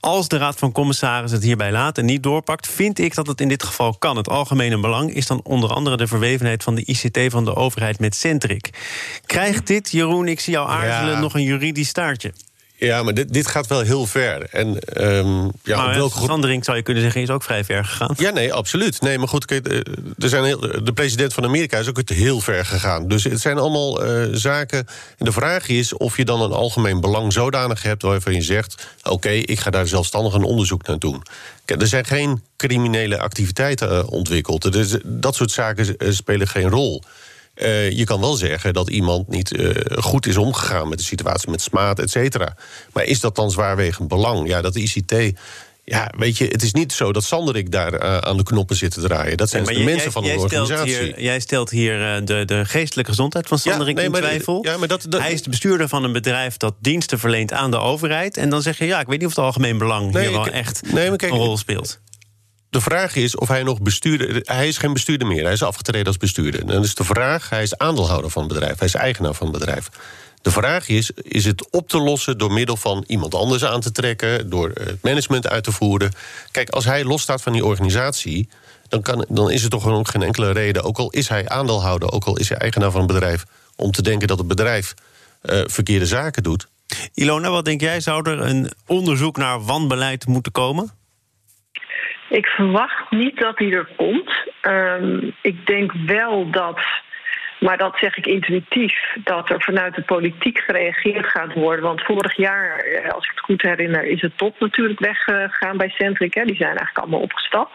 Als 0.01 0.29
de 0.29 0.39
Raad 0.39 0.59
van 0.59 0.73
Commissarissen 0.73 1.39
het 1.39 1.47
hierbij 1.47 1.73
laat 1.73 1.99
en 1.99 2.05
niet 2.05 2.17
doorpakt, 2.21 2.69
vind 2.69 2.99
ik 2.99 3.15
dat 3.15 3.27
het 3.27 3.41
in 3.41 3.49
dit 3.49 3.63
geval 3.63 3.95
kan. 3.99 4.17
Het 4.17 4.29
algemene 4.29 4.81
belang 4.81 5.15
is 5.15 5.27
dan 5.27 5.41
onder 5.43 5.71
andere 5.71 5.97
de 5.97 6.07
verwevenheid 6.07 6.63
van 6.63 6.75
de 6.75 6.85
ICT 6.85 7.19
van 7.33 7.45
de 7.45 7.55
overheid 7.55 7.99
met 7.99 8.15
Centric. 8.15 8.71
Krijgt 9.27 9.67
dit, 9.67 9.91
Jeroen, 9.91 10.29
ik 10.29 10.41
zie 10.41 10.53
jou 10.53 10.69
aarzelen, 10.69 11.15
ja. 11.15 11.21
nog 11.21 11.35
een 11.35 11.43
juridisch 11.43 11.89
staartje? 11.89 12.33
Ja, 12.81 13.03
maar 13.03 13.15
dit, 13.15 13.33
dit 13.33 13.47
gaat 13.47 13.67
wel 13.67 13.81
heel 13.81 14.07
ver. 14.07 14.47
En, 14.51 14.79
um, 15.05 15.53
ja, 15.63 15.77
maar 15.77 15.95
welke 15.95 16.19
verandering 16.19 16.65
zou 16.65 16.77
je 16.77 16.83
kunnen 16.83 17.03
zeggen 17.03 17.23
is 17.23 17.31
ook 17.31 17.43
vrij 17.43 17.65
ver 17.65 17.85
gegaan. 17.85 18.15
Ja, 18.19 18.31
nee, 18.31 18.53
absoluut. 18.53 19.01
Nee, 19.01 19.19
maar 19.19 19.29
goed, 19.29 19.45
kijk, 19.45 19.67
er 20.19 20.29
zijn 20.29 20.45
heel, 20.45 20.61
de 20.85 20.93
president 20.95 21.35
van 21.35 21.45
Amerika 21.45 21.79
is 21.79 21.89
ook 21.89 22.01
heel 22.05 22.41
ver 22.41 22.65
gegaan. 22.65 23.09
Dus 23.09 23.25
het 23.25 23.41
zijn 23.41 23.59
allemaal 23.59 24.07
uh, 24.07 24.29
zaken. 24.33 24.87
En 25.19 25.25
de 25.25 25.33
vraag 25.33 25.69
is 25.69 25.93
of 25.93 26.17
je 26.17 26.25
dan 26.25 26.43
een 26.43 26.53
algemeen 26.53 27.01
belang 27.01 27.33
zodanig 27.33 27.83
hebt... 27.83 28.03
waarvan 28.03 28.35
je 28.35 28.43
zegt, 28.43 28.87
oké, 28.99 29.11
okay, 29.11 29.39
ik 29.39 29.61
ga 29.61 29.71
daar 29.71 29.87
zelfstandig 29.87 30.35
een 30.35 30.43
onderzoek 30.43 30.87
naar 30.87 30.99
doen. 30.99 31.23
Er 31.65 31.87
zijn 31.87 32.05
geen 32.05 32.43
criminele 32.57 33.19
activiteiten 33.19 33.93
uh, 33.93 34.13
ontwikkeld. 34.13 34.73
Dus 34.73 34.97
dat 35.05 35.35
soort 35.35 35.51
zaken 35.51 35.97
spelen 36.15 36.49
geen 36.49 36.69
rol. 36.69 37.03
Uh, 37.63 37.91
je 37.91 38.05
kan 38.05 38.21
wel 38.21 38.35
zeggen 38.35 38.73
dat 38.73 38.91
iemand 38.91 39.29
niet 39.29 39.57
uh, 39.57 39.71
goed 39.99 40.27
is 40.27 40.37
omgegaan 40.37 40.89
met 40.89 40.99
de 40.99 41.05
situatie 41.05 41.51
met 41.51 41.63
smaad, 41.63 41.99
et 41.99 42.11
cetera. 42.11 42.57
Maar 42.93 43.05
is 43.05 43.21
dat 43.21 43.37
dan 43.37 43.51
zwaarwegend 43.51 44.09
belang? 44.09 44.49
Ja, 44.49 44.61
dat 44.61 44.73
de 44.73 44.81
ICT. 44.81 45.39
Ja, 45.85 46.13
weet 46.19 46.39
je, 46.39 46.47
het 46.47 46.63
is 46.63 46.73
niet 46.73 46.93
zo 46.93 47.13
dat 47.13 47.25
Sanderik 47.25 47.71
daar 47.73 47.95
uh, 47.95 48.19
aan 48.19 48.37
de 48.37 48.43
knoppen 48.43 48.77
zit 48.77 48.93
te 48.93 49.01
draaien. 49.01 49.37
Dat 49.37 49.51
zijn 49.51 49.65
de 49.65 49.79
mensen 49.79 50.13
van 50.13 50.23
de 50.23 50.29
jij 50.29 50.37
organisatie. 50.37 50.93
Stelt 50.93 51.15
hier, 51.15 51.23
jij 51.23 51.41
stelt 51.41 51.71
hier 51.71 52.25
de, 52.25 52.45
de 52.45 52.65
geestelijke 52.65 53.11
gezondheid 53.11 53.47
van 53.47 53.59
Sanderik 53.59 53.97
ja, 53.97 54.09
nee, 54.09 54.21
in 54.21 54.27
twijfel. 54.27 54.59
Ja, 54.63 54.77
maar 54.77 54.89
dat, 54.89 55.07
dat, 55.09 55.21
Hij 55.21 55.33
is 55.33 55.43
de 55.43 55.51
bestuurder 55.51 55.89
van 55.89 56.05
een 56.05 56.13
bedrijf 56.13 56.57
dat 56.57 56.75
diensten 56.81 57.19
verleent 57.19 57.53
aan 57.53 57.71
de 57.71 57.79
overheid. 57.79 58.37
En 58.37 58.51
dan 58.51 58.63
zeg 58.63 58.79
je, 58.79 58.85
ja, 58.85 59.01
ik 59.01 59.07
weet 59.07 59.19
niet 59.19 59.29
of 59.29 59.35
het 59.35 59.45
algemeen 59.45 59.79
belang 59.79 60.13
nee, 60.13 60.23
hier 60.23 60.33
wel 60.33 60.47
echt 60.47 60.93
nee, 60.93 61.17
kijk, 61.17 61.33
een 61.33 61.39
rol 61.39 61.57
speelt. 61.57 62.01
De 62.71 62.81
vraag 62.81 63.17
is 63.17 63.37
of 63.37 63.49
hij 63.49 63.63
nog 63.63 63.81
bestuurder... 63.81 64.41
Hij 64.43 64.69
is 64.69 64.79
geen 64.79 64.93
bestuurder 64.93 65.29
meer, 65.29 65.45
hij 65.45 65.53
is 65.53 65.63
afgetreden 65.63 66.07
als 66.07 66.17
bestuurder. 66.17 66.67
Dan 66.67 66.83
is 66.83 66.95
de 66.95 67.05
vraag, 67.05 67.49
hij 67.49 67.63
is 67.63 67.79
aandeelhouder 67.79 68.31
van 68.31 68.43
het 68.43 68.53
bedrijf. 68.53 68.79
Hij 68.79 68.87
is 68.87 68.95
eigenaar 68.95 69.35
van 69.35 69.47
het 69.47 69.59
bedrijf. 69.59 69.89
De 70.43 70.51
vraag 70.51 70.89
is, 70.89 71.11
is 71.11 71.45
het 71.45 71.71
op 71.71 71.89
te 71.89 71.99
lossen 71.99 72.39
door 72.39 72.53
middel 72.53 72.77
van 72.77 73.05
iemand 73.07 73.35
anders 73.35 73.65
aan 73.65 73.81
te 73.81 73.93
trekken... 73.93 74.51
door 74.51 74.69
het 74.69 75.03
management 75.03 75.49
uit 75.49 75.65
te 75.65 75.73
voeren? 75.73 76.13
Kijk, 76.51 76.71
als 76.71 76.85
hij 76.85 77.05
losstaat 77.05 77.43
van 77.43 77.53
die 77.53 77.65
organisatie... 77.65 78.49
Dan, 78.89 79.03
kan, 79.03 79.25
dan 79.29 79.51
is 79.51 79.63
er 79.63 79.71
toch 79.71 79.87
ook 79.87 80.09
geen 80.09 80.23
enkele 80.23 80.53
reden... 80.53 80.83
ook 80.83 80.99
al 80.99 81.11
is 81.11 81.29
hij 81.29 81.49
aandeelhouder, 81.49 82.13
ook 82.13 82.25
al 82.25 82.37
is 82.37 82.49
hij 82.49 82.59
eigenaar 82.59 82.91
van 82.91 83.01
een 83.01 83.07
bedrijf... 83.07 83.45
om 83.77 83.91
te 83.91 84.03
denken 84.03 84.29
dat 84.29 84.39
het 84.39 84.47
bedrijf 84.47 84.95
uh, 85.43 85.61
verkeerde 85.67 86.07
zaken 86.07 86.43
doet. 86.43 86.69
Ilona, 87.15 87.51
wat 87.51 87.65
denk 87.65 87.81
jij? 87.81 88.01
Zou 88.01 88.31
er 88.31 88.41
een 88.41 88.71
onderzoek 88.87 89.37
naar 89.37 89.65
wanbeleid 89.65 90.27
moeten 90.27 90.53
komen? 90.53 90.91
Ik 92.29 92.47
verwacht 92.47 93.11
niet 93.11 93.39
dat 93.39 93.57
die 93.57 93.75
er 93.75 93.89
komt. 93.97 94.31
Um, 94.63 95.35
ik 95.41 95.67
denk 95.67 95.93
wel 96.07 96.51
dat, 96.51 96.81
maar 97.61 97.77
dat 97.77 97.99
zeg 97.99 98.17
ik 98.17 98.27
intuïtief, 98.27 99.17
dat 99.25 99.51
er 99.51 99.63
vanuit 99.63 99.95
de 99.95 100.03
politiek 100.03 100.59
gereageerd 100.59 101.27
gaat 101.27 101.55
worden. 101.55 101.85
Want 101.85 102.03
vorig 102.03 102.37
jaar, 102.37 102.85
als 103.13 103.25
ik 103.25 103.31
het 103.31 103.41
goed 103.41 103.63
herinner, 103.63 104.05
is 104.05 104.21
het 104.21 104.39
top 104.39 104.61
natuurlijk 104.61 105.01
weggegaan 105.01 105.77
bij 105.77 105.89
Centric. 105.89 106.35
Hè. 106.35 106.45
Die 106.45 106.57
zijn 106.57 106.69
eigenlijk 106.69 106.99
allemaal 106.99 107.21
opgestapt. 107.21 107.73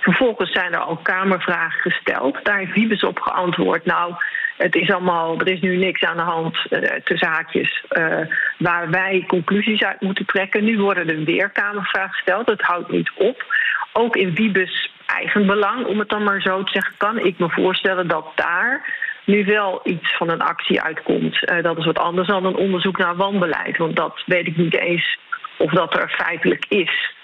Vervolgens 0.00 0.52
zijn 0.52 0.72
er 0.72 0.80
al 0.80 0.96
Kamervragen 0.96 1.80
gesteld. 1.80 2.44
Daar 2.44 2.58
heeft 2.58 2.72
Wiebes 2.72 3.02
op 3.02 3.20
geantwoord. 3.20 3.84
Nou, 3.84 4.14
het 4.62 4.74
is 4.74 4.90
allemaal, 4.90 5.40
er 5.40 5.48
is 5.48 5.60
nu 5.60 5.76
niks 5.76 6.02
aan 6.02 6.16
de 6.16 6.22
hand 6.22 6.56
uh, 6.70 6.80
tussen 7.04 7.28
haakjes 7.28 7.84
uh, 7.90 8.20
waar 8.58 8.90
wij 8.90 9.24
conclusies 9.26 9.82
uit 9.82 10.00
moeten 10.00 10.26
trekken. 10.26 10.64
Nu 10.64 10.78
worden 10.78 11.08
er 11.08 11.24
weer 11.24 11.50
Kamervragen 11.50 12.12
gesteld. 12.12 12.46
Dat 12.46 12.60
houdt 12.60 12.90
niet 12.90 13.10
op. 13.14 13.44
Ook 13.92 14.16
in 14.16 14.34
Wiebes 14.34 14.90
eigen 15.06 15.46
belang, 15.46 15.86
om 15.86 15.98
het 15.98 16.08
dan 16.08 16.22
maar 16.22 16.40
zo 16.40 16.62
te 16.62 16.72
zeggen, 16.72 16.94
kan 16.96 17.18
ik 17.18 17.38
me 17.38 17.50
voorstellen 17.50 18.08
dat 18.08 18.32
daar 18.34 18.98
nu 19.24 19.44
wel 19.44 19.80
iets 19.84 20.16
van 20.16 20.30
een 20.30 20.42
actie 20.42 20.80
uitkomt. 20.80 21.50
Uh, 21.52 21.62
dat 21.62 21.78
is 21.78 21.84
wat 21.84 21.98
anders 21.98 22.28
dan 22.28 22.44
een 22.44 22.56
onderzoek 22.56 22.98
naar 22.98 23.16
wanbeleid. 23.16 23.76
Want 23.76 23.96
dat 23.96 24.22
weet 24.26 24.46
ik 24.46 24.56
niet 24.56 24.78
eens 24.78 25.18
of 25.56 25.70
dat 25.70 25.96
er 25.96 26.08
feitelijk 26.08 26.64
is. 26.68 27.14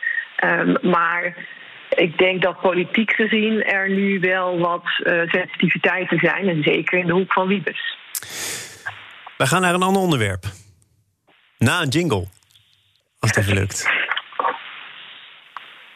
Um, 0.44 0.76
maar 0.82 1.36
ik 1.96 2.18
denk 2.18 2.42
dat 2.42 2.60
politiek 2.60 3.12
gezien 3.12 3.64
er 3.64 3.90
nu 3.90 4.20
wel 4.20 4.58
wat 4.58 4.84
uh, 4.84 5.28
sensitiviteiten 5.28 6.18
zijn. 6.18 6.48
En 6.48 6.62
zeker 6.62 6.98
in 6.98 7.06
de 7.06 7.12
hoek 7.12 7.32
van 7.32 7.46
Wiebes. 7.46 7.96
We 9.36 9.46
gaan 9.46 9.60
naar 9.60 9.74
een 9.74 9.82
ander 9.82 10.02
onderwerp. 10.02 10.44
Na 11.58 11.82
een 11.82 11.88
jingle. 11.88 12.26
Als 13.18 13.30
het 13.30 13.36
even 13.36 13.54
lukt. 13.54 13.88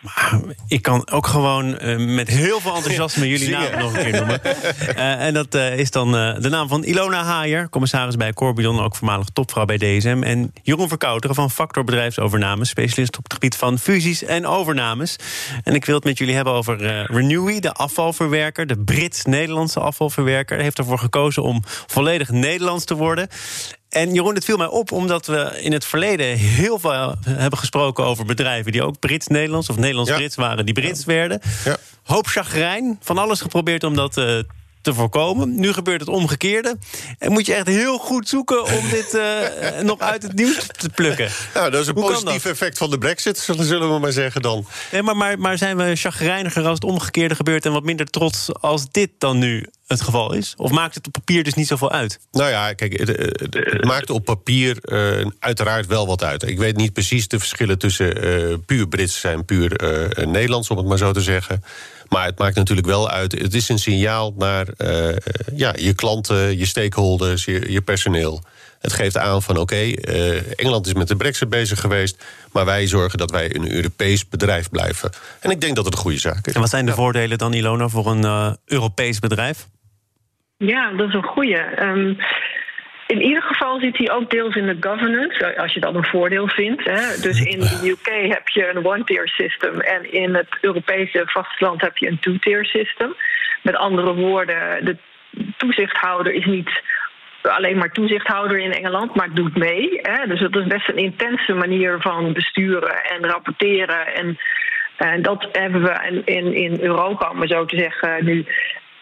Maar 0.01 0.41
ik 0.67 0.83
kan 0.83 1.11
ook 1.11 1.27
gewoon 1.27 1.79
uh, 1.83 2.15
met 2.15 2.29
heel 2.29 2.61
veel 2.61 2.75
enthousiasme 2.75 3.29
jullie 3.29 3.51
naam 3.51 3.79
nog 3.79 3.97
een 3.97 4.03
keer 4.03 4.13
noemen. 4.13 4.41
Uh, 4.45 5.23
en 5.27 5.35
dat 5.35 5.55
uh, 5.55 5.79
is 5.79 5.91
dan 5.91 6.13
de 6.13 6.49
naam 6.49 6.69
van 6.69 6.85
Ilona 6.85 7.25
Haier, 7.25 7.69
commissaris 7.69 8.17
bij 8.17 8.33
Corbion, 8.33 8.81
ook 8.81 8.97
voormalig 8.97 9.27
topvrouw 9.33 9.65
bij 9.65 9.77
DSM. 9.77 10.23
En 10.23 10.53
Jeroen 10.63 10.89
Verkouteren 10.89 11.37
van 11.37 11.51
Factor 11.51 11.85
Bedrijfsovernames, 11.85 12.69
specialist 12.69 13.17
op 13.17 13.23
het 13.23 13.33
gebied 13.33 13.57
van 13.57 13.79
fusies 13.79 14.25
en 14.25 14.47
overnames. 14.47 15.17
En 15.63 15.75
ik 15.75 15.85
wil 15.85 15.95
het 15.95 16.05
met 16.05 16.19
jullie 16.19 16.35
hebben 16.35 16.53
over 16.53 17.07
Renewy, 17.07 17.61
de 17.61 17.73
afvalverwerker, 17.73 18.67
de 18.67 18.79
Brits-Nederlandse 18.79 19.81
afvalverwerker. 19.81 20.55
Hij 20.55 20.65
heeft 20.65 20.79
ervoor 20.79 20.99
gekozen 20.99 21.43
om 21.43 21.63
volledig 21.87 22.31
Nederlands 22.31 22.85
te 22.85 22.95
worden. 22.95 23.29
En 23.91 24.15
Jeroen, 24.15 24.35
het 24.35 24.45
viel 24.45 24.57
mij 24.57 24.67
op 24.67 24.93
omdat 24.93 25.27
we 25.27 25.59
in 25.61 25.73
het 25.73 25.85
verleden 25.85 26.27
heel 26.27 26.79
veel 26.79 27.15
hebben 27.29 27.59
gesproken 27.59 28.05
over 28.05 28.25
bedrijven 28.25 28.73
die 28.73 28.83
ook 28.83 28.99
Brits-Nederlands 28.99 29.69
of 29.69 29.77
Nederlands-Brits 29.77 30.35
ja. 30.35 30.43
waren, 30.43 30.65
die 30.65 30.75
Brits 30.75 31.01
ja. 31.01 31.07
werden. 31.07 31.41
Ja. 31.65 31.77
Hoop 32.03 32.27
chagrijn, 32.27 32.99
van 33.03 33.19
alles 33.19 33.41
geprobeerd 33.41 33.85
om 33.85 33.95
dat 33.95 34.17
uh, 34.17 34.39
te 34.83 34.95
voorkomen. 34.95 35.61
Nu 35.61 35.73
gebeurt 35.73 36.01
het 36.01 36.09
omgekeerde. 36.09 36.77
En 37.19 37.33
moet 37.33 37.47
je 37.47 37.55
echt 37.55 37.67
heel 37.67 37.99
goed 37.99 38.29
zoeken 38.29 38.65
om 38.65 38.89
dit 38.91 39.15
uh, 39.15 39.81
nog 39.81 39.99
uit 39.99 40.23
het 40.23 40.35
nieuws 40.35 40.67
te 40.67 40.89
plukken. 40.89 41.31
Nou, 41.55 41.71
dat 41.71 41.81
is 41.81 41.87
een 41.87 41.95
positief 41.95 42.45
effect 42.45 42.79
van 42.79 42.91
de 42.91 42.99
brexit, 42.99 43.39
zullen 43.39 43.93
we 43.93 43.99
maar 43.99 44.13
zeggen 44.13 44.43
dan. 44.43 44.67
Nee, 44.93 45.03
maar, 45.03 45.17
maar, 45.17 45.39
maar 45.39 45.59
zijn 45.59 45.77
we 45.77 45.97
chagrijniger 45.97 46.65
als 46.65 46.75
het 46.75 46.85
omgekeerde 46.85 47.35
gebeurt... 47.35 47.67
en 47.67 47.73
wat 47.73 47.85
minder 47.85 48.07
trots 48.07 48.55
als 48.61 48.91
dit 48.91 49.11
dan 49.19 49.39
nu 49.39 49.67
het 49.91 50.01
geval 50.03 50.33
is? 50.33 50.55
Of 50.57 50.71
maakt 50.71 50.95
het 50.95 51.07
op 51.07 51.13
papier 51.13 51.45
dus 51.45 51.55
niet 51.55 51.67
zoveel 51.67 51.91
uit? 51.91 52.21
Nou 52.31 52.51
ja, 52.51 52.73
kijk, 52.73 52.99
het, 52.99 53.09
het 53.51 53.85
maakt 53.85 54.11
op 54.11 54.25
papier 54.25 54.79
uh, 54.83 55.27
uiteraard 55.39 55.87
wel 55.87 56.07
wat 56.07 56.25
uit. 56.25 56.43
Ik 56.43 56.59
weet 56.59 56.77
niet 56.77 56.93
precies 56.93 57.29
de 57.29 57.39
verschillen 57.39 57.79
tussen 57.79 58.25
uh, 58.25 58.57
puur 58.67 58.89
Brits 58.89 59.25
en 59.25 59.45
puur 59.45 59.81
Nederlands... 60.27 60.71
om 60.71 60.77
het 60.77 60.87
maar 60.87 60.99
zo 60.99 61.13
te 61.13 61.21
zeggen. 61.21 61.65
Maar 62.09 62.25
het 62.25 62.39
maakt 62.39 62.57
natuurlijk 62.57 62.87
wel 62.87 63.11
uit. 63.11 63.33
Het 63.33 63.55
is 63.55 63.69
een 63.69 63.79
signaal 63.79 64.35
naar 64.37 64.67
ja, 65.55 65.75
je 65.77 65.95
klanten, 65.95 66.59
je 66.59 66.67
stakeholders, 66.67 67.45
je, 67.45 67.73
je 67.73 67.83
personeel. 67.83 68.43
Het 68.81 68.93
geeft 68.93 69.17
aan 69.17 69.43
van 69.43 69.59
oké, 69.59 69.63
okay, 69.63 69.99
uh, 70.09 70.59
Engeland 70.59 70.87
is 70.87 70.95
met 70.95 71.09
de 71.09 71.17
brexit 71.17 71.49
bezig 71.49 71.81
geweest... 71.81 72.25
maar 72.53 72.65
wij 72.65 72.87
zorgen 72.87 73.19
dat 73.19 73.31
wij 73.31 73.55
een 73.55 73.73
Europees 73.73 74.29
bedrijf 74.29 74.71
blijven. 74.71 75.11
En 75.41 75.51
ik 75.51 75.61
denk 75.61 75.77
dat 75.77 75.85
het 75.85 75.95
een 75.95 76.01
goede 76.01 76.19
zaak 76.19 76.47
is. 76.47 76.53
En 76.53 76.61
wat 76.61 76.71
zijn 76.71 76.87
de 76.87 76.95
voordelen 76.95 77.39
dan, 77.39 77.53
Ilona, 77.53 77.89
voor 77.89 78.07
een 78.07 78.25
uh, 78.25 78.53
Europees 78.65 79.19
bedrijf? 79.19 79.67
Ja, 80.67 80.91
dat 80.91 81.09
is 81.09 81.15
een 81.15 81.25
goede. 81.25 81.83
Um, 81.83 82.17
in 83.07 83.23
ieder 83.23 83.43
geval 83.43 83.81
zit 83.81 83.97
hij 83.97 84.11
ook 84.11 84.31
deels 84.31 84.55
in 84.55 84.67
de 84.67 84.77
governance, 84.81 85.59
als 85.59 85.75
je 85.75 85.81
dat 85.81 85.95
een 85.95 86.07
voordeel 86.07 86.49
vindt. 86.49 86.85
Hè. 86.85 87.21
Dus 87.21 87.41
in 87.41 87.61
de 87.61 87.81
UK 87.91 88.33
heb 88.33 88.49
je 88.49 88.69
een 88.69 88.87
one-tier 88.87 89.29
system 89.29 89.81
en 89.81 90.13
in 90.13 90.35
het 90.35 90.59
Europese 90.61 91.23
vasteland 91.25 91.81
heb 91.81 91.97
je 91.97 92.09
een 92.09 92.19
two-tier 92.19 92.65
system. 92.65 93.15
Met 93.63 93.77
andere 93.77 94.15
woorden, 94.15 94.85
de 94.85 94.97
toezichthouder 95.57 96.33
is 96.33 96.45
niet 96.45 96.83
alleen 97.43 97.79
maar 97.79 97.93
toezichthouder 97.93 98.59
in 98.59 98.73
Engeland, 98.73 99.15
maar 99.15 99.35
doet 99.35 99.57
mee. 99.57 99.99
Hè. 100.03 100.27
Dus 100.27 100.41
dat 100.41 100.57
is 100.57 100.67
best 100.67 100.89
een 100.89 100.97
intense 100.97 101.55
manier 101.55 102.01
van 102.01 102.33
besturen 102.33 103.05
en 103.05 103.27
rapporteren. 103.27 104.15
En, 104.15 104.39
en 104.97 105.23
dat 105.23 105.49
hebben 105.53 105.83
we 105.83 106.23
in, 106.25 106.55
in 106.55 106.81
Europa, 106.81 107.31
om 107.31 107.47
zo 107.47 107.65
te 107.65 107.79
zeggen, 107.79 108.25
nu 108.25 108.47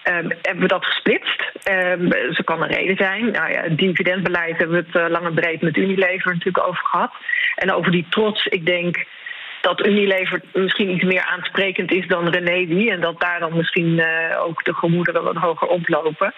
Um, 0.05 0.31
hebben 0.43 0.63
we 0.63 0.69
dat 0.69 0.85
gesplitst. 0.85 1.43
Um, 1.71 2.13
ze 2.33 2.43
kan 2.45 2.63
een 2.63 2.69
reden 2.69 2.97
zijn. 2.97 3.31
Nou 3.31 3.53
ja, 3.53 3.63
het 3.63 3.79
dividendbeleid 3.79 4.59
hebben 4.59 4.77
we 4.77 4.85
het 4.87 5.03
uh, 5.03 5.11
lang 5.11 5.27
en 5.27 5.35
breed 5.35 5.63
met 5.63 5.77
Unilever 5.77 6.33
natuurlijk 6.33 6.67
over 6.67 6.87
gehad. 6.87 7.13
En 7.55 7.73
over 7.73 7.93
die 7.93 8.07
trots, 8.09 8.47
ik 8.47 8.67
denk 8.67 9.05
dat 9.61 9.87
Unilever 9.87 10.41
misschien 10.53 10.91
iets 10.91 11.05
meer 11.05 11.25
aansprekend 11.25 11.93
is 11.93 12.07
dan 12.07 12.29
René 12.29 12.91
En 12.91 13.01
dat 13.01 13.21
daar 13.21 13.41
dan 13.41 13.57
misschien 13.57 13.99
uh, 13.99 14.43
ook 14.43 14.65
de 14.65 14.75
gemoederen 14.75 15.23
wat 15.23 15.37
hoger 15.37 15.69
oplopen. 15.69 16.35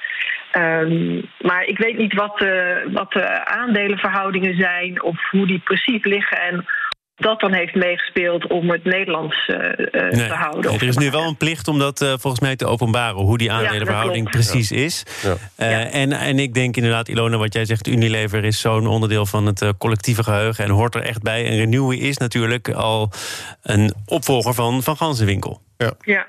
Um, 0.56 1.22
maar 1.38 1.64
ik 1.64 1.78
weet 1.78 1.98
niet 1.98 2.14
wat, 2.14 2.40
uh, 2.42 2.76
wat 2.92 3.12
de 3.12 3.44
aandelenverhoudingen 3.44 4.56
zijn 4.56 5.02
of 5.02 5.30
hoe 5.30 5.46
die 5.46 5.60
precies 5.64 6.04
liggen. 6.04 6.40
En 6.40 6.66
dat 7.20 7.40
dan 7.40 7.52
heeft 7.52 7.74
meegespeeld 7.74 8.46
om 8.46 8.70
het 8.70 8.84
Nederlands 8.84 9.48
uh, 9.48 9.56
nee, 9.56 10.10
te 10.10 10.34
houden. 10.34 10.72
er 10.72 10.82
is 10.82 10.96
nu 10.96 11.10
wel 11.10 11.26
een 11.26 11.36
plicht 11.36 11.68
om 11.68 11.78
dat 11.78 12.00
uh, 12.00 12.08
volgens 12.08 12.40
mij 12.40 12.56
te 12.56 12.66
openbaren, 12.66 13.20
hoe 13.20 13.38
die 13.38 13.52
aandelenverhouding 13.52 14.24
ja, 14.24 14.30
precies 14.30 14.68
ja. 14.68 14.76
is. 14.76 15.04
Ja. 15.22 15.36
Uh, 15.58 15.94
en, 15.94 16.12
en 16.12 16.38
ik 16.38 16.54
denk 16.54 16.76
inderdaad, 16.76 17.08
Ilona, 17.08 17.36
wat 17.36 17.54
jij 17.54 17.64
zegt, 17.64 17.86
Unilever 17.86 18.44
is 18.44 18.60
zo'n 18.60 18.86
onderdeel 18.86 19.26
van 19.26 19.46
het 19.46 19.72
collectieve 19.78 20.22
geheugen 20.22 20.64
en 20.64 20.70
hoort 20.70 20.94
er 20.94 21.02
echt 21.02 21.22
bij. 21.22 21.46
En 21.46 21.56
Renewy 21.56 21.96
is 21.96 22.16
natuurlijk 22.16 22.68
al 22.68 23.10
een 23.62 23.94
opvolger 24.06 24.54
van 24.54 24.82
Van 24.82 24.96
Gansenwinkel. 24.96 25.60
Ja. 25.76 25.92
ja. 26.00 26.26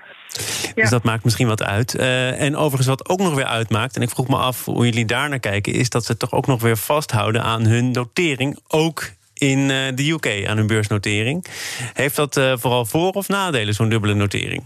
Dus 0.76 0.90
dat 0.90 1.04
maakt 1.04 1.24
misschien 1.24 1.48
wat 1.48 1.64
uit. 1.64 2.00
Uh, 2.00 2.42
en 2.42 2.56
overigens 2.56 2.88
wat 2.88 3.10
ook 3.10 3.20
nog 3.20 3.36
weer 3.36 3.46
uitmaakt... 3.46 3.96
en 3.96 4.02
ik 4.02 4.10
vroeg 4.10 4.28
me 4.28 4.36
af 4.36 4.66
hoe 4.66 4.86
jullie 4.86 5.06
daar 5.06 5.30
naar 5.30 5.40
kijken... 5.40 5.74
is 5.74 5.90
dat 5.90 6.06
ze 6.06 6.18
toch 6.18 6.32
ook 6.32 6.48
nog 6.48 6.62
weer 6.62 6.78
vasthouden 6.78 7.44
aan 7.44 7.66
hun 7.66 7.92
notering... 7.92 8.60
ook 8.68 9.04
in 9.42 9.70
eh, 9.70 9.78
de 9.96 10.10
UK 10.12 10.48
aan 10.48 10.58
hun 10.58 10.68
beursnotering. 10.68 11.46
Heeft 11.94 12.16
dat 12.16 12.38
uh, 12.38 12.54
vooral 12.58 12.86
voor- 12.86 13.12
of 13.12 13.28
nadelen, 13.28 13.74
zo'n 13.74 13.90
dubbele 13.90 14.14
notering? 14.14 14.66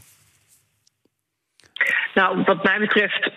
Nou, 2.14 2.44
wat 2.46 2.64
mij 2.64 2.80
betreft 2.80 3.32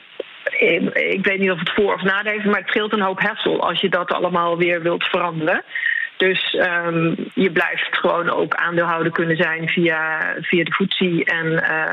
ik 0.58 1.24
weet 1.26 1.38
niet 1.38 1.50
of 1.50 1.58
het 1.58 1.72
voor- 1.74 1.94
of 1.94 2.02
nadelen 2.02 2.32
heeft, 2.32 2.44
maar 2.44 2.60
het 2.60 2.68
scheelt 2.68 2.92
een 2.92 3.00
hoop 3.00 3.20
hassel 3.20 3.60
als 3.60 3.80
je 3.80 3.88
dat 3.88 4.12
allemaal 4.12 4.56
weer 4.56 4.82
wilt 4.82 5.04
veranderen. 5.04 5.64
Dus 6.18 6.54
um, 6.54 7.16
je 7.34 7.50
blijft 7.52 7.88
gewoon 7.90 8.30
ook 8.30 8.54
aandeelhouder 8.54 9.12
kunnen 9.12 9.36
zijn 9.36 9.68
via, 9.68 10.34
via 10.40 10.64
de 10.64 10.72
FTSE. 10.72 11.24
En 11.24 11.46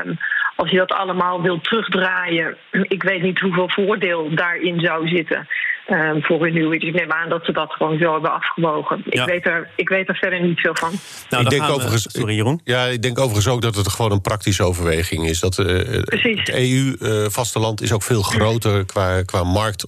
um, 0.08 0.18
als 0.56 0.70
je 0.70 0.76
dat 0.76 0.92
allemaal 0.92 1.42
wilt 1.42 1.64
terugdraaien, 1.64 2.56
ik 2.96 3.02
weet 3.02 3.22
niet 3.22 3.40
hoeveel 3.40 3.68
voordeel 3.68 4.34
daarin 4.34 4.80
zou 4.80 5.08
zitten. 5.08 5.48
Um, 5.88 6.22
voor 6.22 6.50
nieuw. 6.50 6.70
Dus 6.70 6.82
ik 6.82 6.94
neem 6.94 7.12
aan 7.12 7.28
dat 7.28 7.44
ze 7.44 7.52
dat 7.52 7.72
gewoon 7.72 7.98
zo 7.98 8.12
hebben 8.12 8.32
afgewogen. 8.32 9.02
Ja. 9.04 9.22
Ik, 9.22 9.28
weet 9.28 9.46
er, 9.46 9.70
ik 9.76 9.88
weet 9.88 10.08
er 10.08 10.16
verder 10.16 10.40
niet 10.42 10.60
veel 10.60 10.74
van. 10.74 10.92
Nou, 11.30 11.44
ik 11.44 11.50
denk 11.50 11.68
overigens, 11.68 12.06
sorry, 12.08 12.34
Jeroen. 12.34 12.60
Ja, 12.64 12.84
ik 12.84 13.02
denk 13.02 13.18
overigens 13.18 13.48
ook 13.48 13.62
dat 13.62 13.74
het 13.74 13.88
gewoon 13.88 14.12
een 14.12 14.20
praktische 14.20 14.62
overweging 14.62 15.28
is. 15.28 15.40
Dat 15.40 15.58
uh, 15.58 15.66
het 15.66 16.50
EU-vasteland 16.50 17.80
uh, 17.80 17.86
is 17.86 17.92
ook 17.92 18.02
veel 18.02 18.22
groter 18.22 18.84
qua, 18.84 19.22
qua 19.22 19.42
markt 19.42 19.84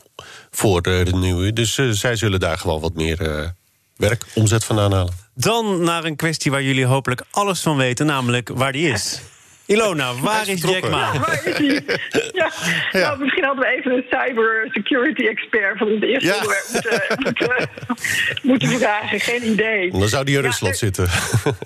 voor 0.51 0.83
de, 0.83 1.03
de 1.05 1.17
nieuwe. 1.17 1.53
Dus 1.53 1.79
uh, 1.79 1.91
zij 1.91 2.17
zullen 2.17 2.41
daar 2.41 2.59
gewoon 2.59 2.81
wat 2.81 2.95
meer 2.95 3.57
werk, 3.99 4.25
omzet 4.35 4.65
van 4.65 4.79
aanhalen. 4.79 5.15
Dan 5.35 5.83
naar 5.83 6.05
een 6.05 6.17
kwestie 6.17 6.51
waar 6.51 6.63
jullie 6.63 6.85
hopelijk 6.85 7.23
alles 7.31 7.61
van 7.61 7.77
weten, 7.77 8.07
namelijk 8.07 8.49
waar 8.49 8.73
die 8.73 8.91
is. 8.91 9.21
Ilona, 9.69 10.15
waar 10.15 10.49
is 10.49 10.61
Jack 10.63 10.91
Ma? 10.91 11.13
Ja, 11.13 11.21
waar 11.21 11.41
is 11.45 11.57
hij? 11.57 11.83
Ja. 12.33 12.51
ja. 12.91 12.99
Nou, 12.99 13.19
misschien 13.19 13.45
hadden 13.45 13.65
we 13.65 13.77
even 13.77 13.93
een 13.93 14.05
cybersecurity 14.11 15.27
expert 15.27 15.79
van 15.79 15.89
het 15.89 16.03
eerste 16.03 16.27
ja. 16.27 16.35
onderwerp 16.35 16.65
moeten, 16.73 17.03
moeten, 17.25 17.69
moeten, 18.43 18.69
vragen. 18.69 19.21
Geen 19.21 19.51
idee. 19.51 19.91
Dan 19.91 20.09
zou 20.09 20.25
die 20.25 20.37
in 20.37 20.43
Rusland 20.43 20.77
zitten. 20.77 21.09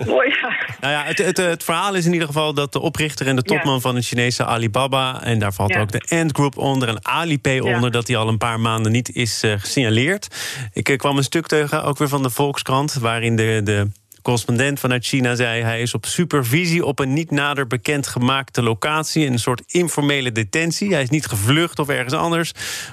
Oh, 0.07 0.25
ja. 0.25 0.55
Nou 0.79 0.93
ja, 0.93 1.03
het, 1.03 1.17
het, 1.17 1.37
het, 1.37 1.63
verhaal 1.63 1.95
is 1.95 2.05
in 2.05 2.13
ieder 2.13 2.27
geval 2.27 2.53
dat 2.53 2.73
de 2.73 2.79
oprichter 2.79 3.27
en 3.27 3.35
de 3.35 3.41
topman 3.41 3.81
van 3.81 3.95
het 3.95 4.05
Chinese 4.05 4.45
Alibaba... 4.45 5.23
en 5.23 5.39
daar 5.39 5.53
valt 5.53 5.75
ook 5.75 5.91
de 5.91 6.01
Ant 6.07 6.35
Group 6.35 6.57
onder 6.57 6.87
en 6.87 7.05
Alipay 7.05 7.59
onder... 7.59 7.91
dat 7.91 8.05
die 8.05 8.17
al 8.17 8.27
een 8.27 8.37
paar 8.37 8.59
maanden 8.59 8.91
niet 8.91 9.15
is 9.15 9.43
uh, 9.43 9.53
gesignaleerd. 9.57 10.27
Ik 10.73 10.89
uh, 10.89 10.97
kwam 10.97 11.17
een 11.17 11.23
stuk 11.23 11.47
tegen, 11.47 11.83
ook 11.83 11.97
weer 11.97 12.07
van 12.07 12.23
de 12.23 12.29
Volkskrant... 12.29 12.93
waarin 12.93 13.35
de, 13.35 13.61
de 13.63 13.87
correspondent 14.23 14.79
vanuit 14.79 15.05
China 15.05 15.35
zei... 15.35 15.61
hij 15.61 15.81
is 15.81 15.93
op 15.93 16.05
supervisie 16.05 16.85
op 16.85 16.99
een 16.99 17.13
niet 17.13 17.31
nader 17.31 17.67
bekend 17.67 18.07
gemaakte 18.07 18.63
locatie... 18.63 19.25
in 19.25 19.31
een 19.31 19.39
soort 19.39 19.63
informele 19.67 20.31
detentie. 20.31 20.93
Hij 20.93 21.01
is 21.01 21.09
niet 21.09 21.25
gevlucht 21.25 21.79
of 21.79 21.89
ergens 21.89 22.13
anders... 22.13 22.51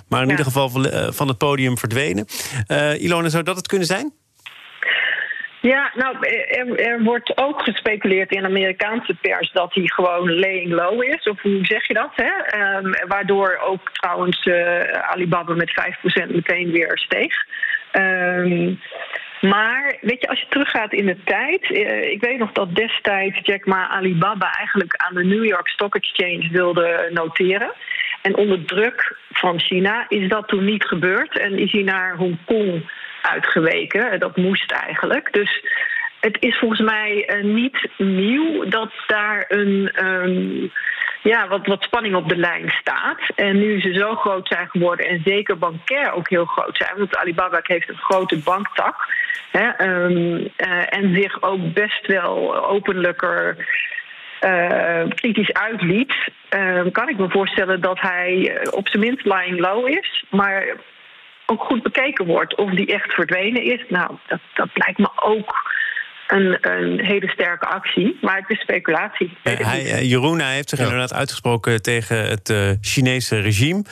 maar 0.09 0.21
in 0.21 0.27
ja. 0.27 0.31
ieder 0.31 0.45
geval 0.45 0.71
van 1.13 1.29
het 1.29 1.39
podium 1.39 1.79
verdwenen. 1.79 2.27
Uh, 2.69 3.03
Ilona, 3.03 3.29
zou 3.29 3.43
dat 3.43 3.57
het 3.57 3.67
kunnen 3.67 3.87
zijn? 3.87 4.13
Ja, 5.61 5.93
nou, 5.95 6.17
er, 6.49 6.79
er, 6.79 7.03
wordt 7.03 7.37
ook 7.37 7.63
gespeculeerd 7.63 8.31
in 8.31 8.41
de 8.41 8.49
Amerikaanse 8.49 9.15
pers 9.15 9.53
dat 9.53 9.75
hij 9.75 9.87
gewoon 9.87 10.39
laying 10.39 10.73
low 10.73 11.03
is. 11.03 11.29
Of 11.29 11.43
hoe 11.43 11.65
zeg 11.65 11.87
je 11.87 11.95
dat? 11.95 12.11
Hè? 12.15 12.77
Um, 12.77 12.95
waardoor 13.09 13.61
ook 13.67 13.91
trouwens 13.93 14.47
uh, 14.47 14.81
Alibaba 14.83 15.55
met 15.55 15.71
5% 16.29 16.35
meteen 16.35 16.71
weer 16.71 16.99
steeg. 16.99 17.35
Um, 17.93 18.81
maar 19.41 19.97
weet 20.01 20.21
je, 20.21 20.29
als 20.29 20.41
je 20.41 20.47
teruggaat 20.49 20.93
in 20.93 21.07
de 21.07 21.23
tijd. 21.25 21.73
Eh, 21.73 22.11
ik 22.11 22.21
weet 22.21 22.39
nog 22.39 22.53
dat 22.53 22.75
destijds 22.75 23.39
Jack 23.43 23.67
Ma 23.67 23.89
Alibaba 23.89 24.53
eigenlijk 24.53 24.97
aan 24.97 25.15
de 25.15 25.25
New 25.25 25.45
York 25.45 25.69
Stock 25.69 25.95
Exchange 25.95 26.49
wilde 26.51 27.09
noteren. 27.13 27.73
En 28.23 28.37
onder 28.37 28.65
druk 28.65 29.19
van 29.31 29.61
China 29.61 30.05
is 30.09 30.29
dat 30.29 30.49
toen 30.49 30.65
niet 30.65 30.85
gebeurd. 30.85 31.39
En 31.39 31.59
is 31.59 31.73
hij 31.73 31.83
naar 31.83 32.17
Hongkong 32.17 32.91
uitgeweken. 33.23 34.21
Dat 34.21 34.37
moest 34.37 34.71
eigenlijk. 34.71 35.33
Dus 35.33 35.65
het 36.21 36.37
is 36.41 36.59
volgens 36.59 36.81
mij 36.81 37.35
uh, 37.35 37.45
niet 37.45 37.89
nieuw 37.97 38.65
dat 38.65 38.93
daar 39.07 39.45
een. 39.49 40.05
Um, 40.05 40.73
ja, 41.23 41.49
wat, 41.49 41.67
wat 41.67 41.83
spanning 41.83 42.15
op 42.15 42.29
de 42.29 42.37
lijn 42.37 42.71
staat. 42.71 43.21
En 43.35 43.59
nu 43.59 43.81
ze 43.81 43.93
zo 43.93 44.15
groot 44.15 44.49
zijn 44.49 44.69
geworden 44.69 45.07
en 45.07 45.23
zeker 45.25 45.59
bankair 45.59 46.13
ook 46.13 46.29
heel 46.29 46.45
groot 46.45 46.77
zijn, 46.77 46.99
want 46.99 47.17
Alibaba 47.17 47.61
heeft 47.63 47.89
een 47.89 47.97
grote 47.97 48.39
banktak. 48.39 49.09
Hè, 49.51 49.89
um, 49.89 50.39
uh, 50.39 50.95
en 50.97 51.15
zich 51.15 51.43
ook 51.43 51.73
best 51.73 52.07
wel 52.07 52.67
openlijker 52.67 53.69
uh, 54.45 55.03
kritisch 55.15 55.53
uitliet, 55.53 56.15
uh, 56.57 56.83
kan 56.93 57.09
ik 57.09 57.19
me 57.19 57.29
voorstellen 57.29 57.81
dat 57.81 58.01
hij 58.01 58.59
op 58.71 58.89
zijn 58.89 59.03
minst 59.03 59.25
lying 59.25 59.61
low 59.61 59.89
is, 59.89 60.25
maar 60.31 60.65
ook 61.47 61.63
goed 61.63 61.83
bekeken 61.83 62.27
wordt 62.27 62.55
of 62.55 62.71
die 62.71 62.93
echt 62.93 63.13
verdwenen 63.13 63.63
is. 63.63 63.85
Nou, 63.89 64.11
dat, 64.27 64.41
dat 64.55 64.69
lijkt 64.75 64.99
me 64.99 65.09
ook 65.15 65.71
een, 66.31 66.59
een 66.61 67.01
hele 67.05 67.29
sterke 67.29 67.67
actie. 67.67 68.19
Maar 68.21 68.37
het 68.37 68.51
is 68.51 68.61
speculatie. 68.61 69.37
hij, 69.43 70.07
Jeroen 70.07 70.41
hij 70.41 70.55
heeft 70.55 70.69
zich 70.69 70.79
inderdaad 70.79 71.13
uitgesproken 71.13 71.83
tegen 71.83 72.29
het 72.29 72.55
Chinese 72.81 73.41
regime. 73.41 73.85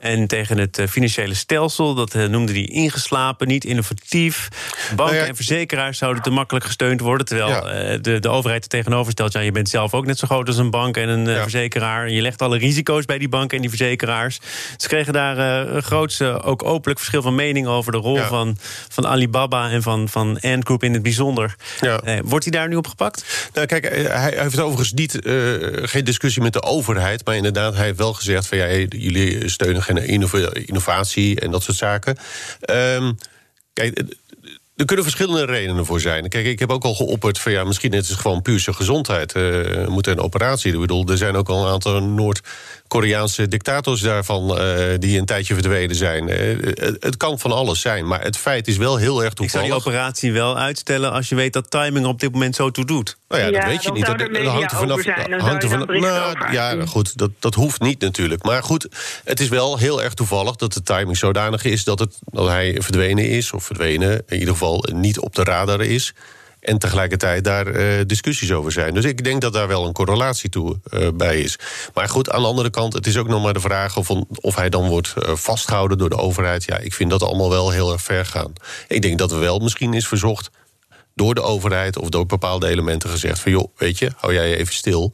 En 0.00 0.26
tegen 0.26 0.58
het 0.58 0.82
financiële 0.88 1.34
stelsel. 1.34 1.94
Dat 1.94 2.14
noemde 2.14 2.52
hij 2.52 2.64
ingeslapen, 2.64 3.48
niet 3.48 3.64
innovatief. 3.64 4.48
Banken 4.96 5.16
nou 5.16 5.28
en 5.28 5.36
verzekeraars 5.36 5.98
zouden 5.98 6.22
te 6.22 6.30
makkelijk 6.30 6.64
gesteund 6.64 7.00
worden. 7.00 7.26
Terwijl 7.26 7.60
de, 8.00 8.18
de 8.18 8.28
overheid 8.28 8.62
er 8.62 8.68
tegenover 8.68 9.12
stelt... 9.12 9.32
ja, 9.32 9.40
je 9.40 9.52
bent 9.52 9.68
zelf 9.68 9.94
ook 9.94 10.06
net 10.06 10.18
zo 10.18 10.26
groot 10.26 10.46
als 10.46 10.56
een 10.56 10.70
bank 10.70 10.96
en 10.96 11.08
een 11.08 11.26
verzekeraar. 11.26 12.06
En 12.06 12.12
je 12.12 12.22
legt 12.22 12.42
alle 12.42 12.58
risico's 12.58 13.04
bij 13.04 13.18
die 13.18 13.28
banken 13.28 13.56
en 13.56 13.60
die 13.60 13.70
verzekeraars. 13.70 14.40
Ze 14.76 14.88
kregen 14.88 15.12
daar 15.12 15.38
een 15.68 15.82
grootste, 15.82 16.42
ook 16.42 16.64
openlijk 16.64 16.98
verschil 16.98 17.22
van 17.22 17.34
mening 17.34 17.66
over 17.66 17.92
de 17.92 17.98
rol 17.98 18.18
van, 18.18 18.56
van 18.88 19.06
Alibaba 19.06 19.70
en 19.70 19.82
van, 19.82 20.08
van 20.08 20.40
Ant 20.40 20.64
Group 20.64 20.82
in 20.82 20.92
het 20.92 21.02
bijzonder. 21.02 21.54
Ja. 21.82 22.00
Eh, 22.00 22.18
wordt 22.24 22.44
hij 22.44 22.58
daar 22.58 22.68
nu 22.68 22.76
op 22.76 22.86
gepakt? 22.86 23.24
Nou, 23.52 23.66
kijk, 23.66 23.88
hij, 23.88 24.02
hij 24.02 24.32
heeft 24.36 24.58
overigens 24.60 24.92
niet, 24.92 25.26
uh, 25.26 25.54
geen 25.82 26.04
discussie 26.04 26.42
met 26.42 26.52
de 26.52 26.62
overheid. 26.62 27.24
Maar 27.24 27.36
inderdaad, 27.36 27.74
hij 27.74 27.84
heeft 27.84 27.98
wel 27.98 28.12
gezegd: 28.12 28.46
van 28.46 28.58
ja, 28.58 28.66
jullie 28.88 29.48
steunen 29.48 29.82
geen 29.82 29.98
innovatie 30.66 31.40
en 31.40 31.50
dat 31.50 31.62
soort 31.62 31.76
zaken. 31.76 32.16
Um, 32.70 33.18
kijk, 33.72 34.02
er 34.76 34.84
kunnen 34.84 35.04
verschillende 35.04 35.44
redenen 35.44 35.86
voor 35.86 36.00
zijn. 36.00 36.28
Kijk, 36.28 36.46
ik 36.46 36.58
heb 36.58 36.70
ook 36.70 36.84
al 36.84 36.94
geopperd 36.94 37.38
van 37.38 37.52
ja, 37.52 37.64
misschien 37.64 37.92
is 37.92 38.08
het 38.08 38.18
gewoon 38.18 38.42
puur 38.42 38.60
zijn 38.60 38.76
gezondheid. 38.76 39.34
Uh, 39.34 39.86
moet 39.86 40.06
een 40.06 40.20
operatie. 40.20 40.72
Ik 40.72 40.80
bedoel, 40.80 41.08
er 41.08 41.16
zijn 41.16 41.36
ook 41.36 41.48
al 41.48 41.66
een 41.66 41.72
aantal 41.72 42.00
Noord-Koreaanse 42.92 43.48
dictators 43.48 44.00
daarvan 44.00 44.60
uh, 44.60 44.84
die 44.98 45.18
een 45.18 45.24
tijdje 45.24 45.54
verdwenen 45.54 45.96
zijn. 45.96 46.28
Uh, 46.28 46.56
het 47.00 47.16
kan 47.16 47.38
van 47.38 47.52
alles 47.52 47.80
zijn, 47.80 48.06
maar 48.06 48.22
het 48.22 48.36
feit 48.36 48.68
is 48.68 48.76
wel 48.76 48.96
heel 48.96 49.24
erg 49.24 49.32
toevallig. 49.32 49.66
Ik 49.66 49.70
zou 49.70 49.80
die 49.82 49.92
operatie 49.92 50.32
wel 50.32 50.58
uitstellen 50.58 51.12
als 51.12 51.28
je 51.28 51.34
weet 51.34 51.52
dat 51.52 51.70
timing 51.70 52.06
op 52.06 52.20
dit 52.20 52.32
moment 52.32 52.54
zo 52.54 52.70
toe 52.70 52.84
doet. 52.84 53.16
Nou 53.28 53.42
ja, 53.42 53.50
dat 53.50 53.64
weet 53.64 53.82
je 53.82 53.92
niet. 53.92 54.06
Dat, 54.06 54.18
dat 54.18 54.46
hangt 54.46 54.72
er 54.72 54.78
vanaf. 54.78 55.04
Hangt 55.38 55.62
er 55.62 55.68
van, 55.68 55.86
nou, 55.86 56.52
ja, 56.52 56.86
goed, 56.86 57.18
dat, 57.18 57.30
dat 57.38 57.54
hoeft 57.54 57.80
niet 57.80 58.00
natuurlijk. 58.00 58.42
Maar 58.42 58.62
goed, 58.62 58.88
het 59.24 59.40
is 59.40 59.48
wel 59.48 59.78
heel 59.78 60.02
erg 60.02 60.14
toevallig 60.14 60.56
dat 60.56 60.72
de 60.72 60.82
timing 60.82 61.16
zodanig 61.16 61.64
is 61.64 61.84
dat, 61.84 61.98
het, 61.98 62.18
dat 62.24 62.48
hij 62.48 62.76
verdwenen 62.78 63.28
is, 63.28 63.52
of 63.52 63.64
verdwenen 63.64 64.22
in 64.26 64.38
ieder 64.38 64.52
geval 64.52 64.84
niet 64.92 65.18
op 65.18 65.34
de 65.34 65.44
radar 65.44 65.80
is. 65.80 66.14
En 66.62 66.78
tegelijkertijd 66.78 67.44
daar 67.44 67.66
uh, 67.66 68.00
discussies 68.06 68.52
over 68.52 68.72
zijn. 68.72 68.94
Dus 68.94 69.04
ik 69.04 69.24
denk 69.24 69.40
dat 69.40 69.52
daar 69.52 69.68
wel 69.68 69.86
een 69.86 69.92
correlatie 69.92 70.50
toe 70.50 70.78
uh, 70.90 71.08
bij 71.14 71.40
is. 71.40 71.58
Maar 71.94 72.08
goed, 72.08 72.30
aan 72.30 72.40
de 72.40 72.48
andere 72.48 72.70
kant, 72.70 72.92
het 72.92 73.06
is 73.06 73.16
ook 73.16 73.28
nog 73.28 73.42
maar 73.42 73.52
de 73.52 73.60
vraag 73.60 73.96
of, 73.96 74.10
of 74.40 74.54
hij 74.54 74.68
dan 74.68 74.88
wordt 74.88 75.14
uh, 75.18 75.34
vastgehouden 75.34 75.98
door 75.98 76.08
de 76.08 76.16
overheid. 76.16 76.64
Ja, 76.64 76.78
ik 76.78 76.94
vind 76.94 77.10
dat 77.10 77.22
allemaal 77.22 77.50
wel 77.50 77.70
heel 77.70 77.92
erg 77.92 78.02
ver 78.02 78.26
gaan. 78.26 78.52
Ik 78.88 79.02
denk 79.02 79.18
dat 79.18 79.32
er 79.32 79.40
wel 79.40 79.58
misschien 79.58 79.94
is 79.94 80.08
verzocht 80.08 80.50
door 81.14 81.34
de 81.34 81.42
overheid 81.42 81.98
of 81.98 82.08
door 82.08 82.26
bepaalde 82.26 82.68
elementen 82.68 83.10
gezegd: 83.10 83.38
van 83.38 83.52
joh, 83.52 83.68
weet 83.76 83.98
je, 83.98 84.10
hou 84.16 84.32
jij 84.32 84.56
even 84.56 84.74
stil. 84.74 85.12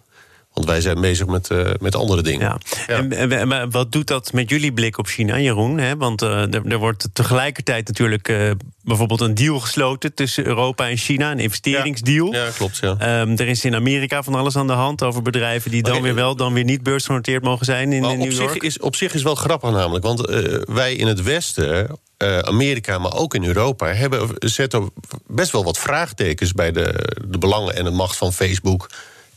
Want 0.58 0.70
wij 0.70 0.80
zijn 0.80 1.00
bezig 1.00 1.26
met, 1.26 1.50
uh, 1.50 1.70
met 1.80 1.94
andere 1.94 2.22
dingen. 2.22 2.58
Ja. 2.86 2.94
En, 2.94 3.30
en, 3.30 3.70
wat 3.70 3.92
doet 3.92 4.06
dat 4.06 4.32
met 4.32 4.50
jullie 4.50 4.72
blik 4.72 4.98
op 4.98 5.06
China, 5.06 5.38
Jeroen? 5.38 5.98
Want 5.98 6.22
uh, 6.22 6.54
er, 6.54 6.66
er, 6.66 6.78
wordt 6.78 7.08
tegelijkertijd 7.12 7.86
natuurlijk 7.86 8.28
uh, 8.28 8.50
bijvoorbeeld 8.82 9.20
een 9.20 9.34
deal 9.34 9.60
gesloten 9.60 10.14
tussen 10.14 10.46
Europa 10.46 10.88
en 10.88 10.96
China, 10.96 11.30
een 11.30 11.38
investeringsdeal. 11.38 12.32
Ja, 12.32 12.44
ja 12.44 12.50
klopt. 12.50 12.76
Ja. 12.76 13.20
Um, 13.20 13.36
er 13.36 13.48
is 13.48 13.64
in 13.64 13.74
Amerika 13.74 14.22
van 14.22 14.34
alles 14.34 14.56
aan 14.56 14.66
de 14.66 14.72
hand 14.72 15.02
over 15.02 15.22
bedrijven 15.22 15.70
die 15.70 15.82
dan 15.82 16.02
weer 16.02 16.14
wel, 16.14 16.36
dan 16.36 16.52
weer 16.52 16.64
niet 16.64 16.82
beursgenoteerd 16.82 17.42
mogen 17.42 17.64
zijn 17.64 17.92
in, 17.92 18.04
in 18.04 18.18
New 18.18 18.32
York. 18.32 18.52
Zich 18.52 18.62
is, 18.62 18.78
op 18.78 18.96
zich 18.96 19.14
is 19.14 19.22
wel 19.22 19.34
grappig 19.34 19.70
namelijk, 19.70 20.04
want 20.04 20.20
wij 20.66 20.94
in 20.94 21.06
het 21.06 21.22
Westen 21.22 21.98
uh, 22.18 22.38
Amerika, 22.38 22.98
maar 22.98 23.14
ook 23.14 23.34
in 23.34 23.44
Europa, 23.44 23.86
hebben, 23.86 24.28
zetten 24.38 24.90
best 25.26 25.52
wel 25.52 25.64
wat 25.64 25.78
vraagtekens 25.78 26.52
bij 26.52 26.72
de, 26.72 27.14
de 27.28 27.38
belangen 27.38 27.76
en 27.76 27.84
de 27.84 27.90
macht 27.90 28.16
van 28.16 28.32
Facebook. 28.32 28.88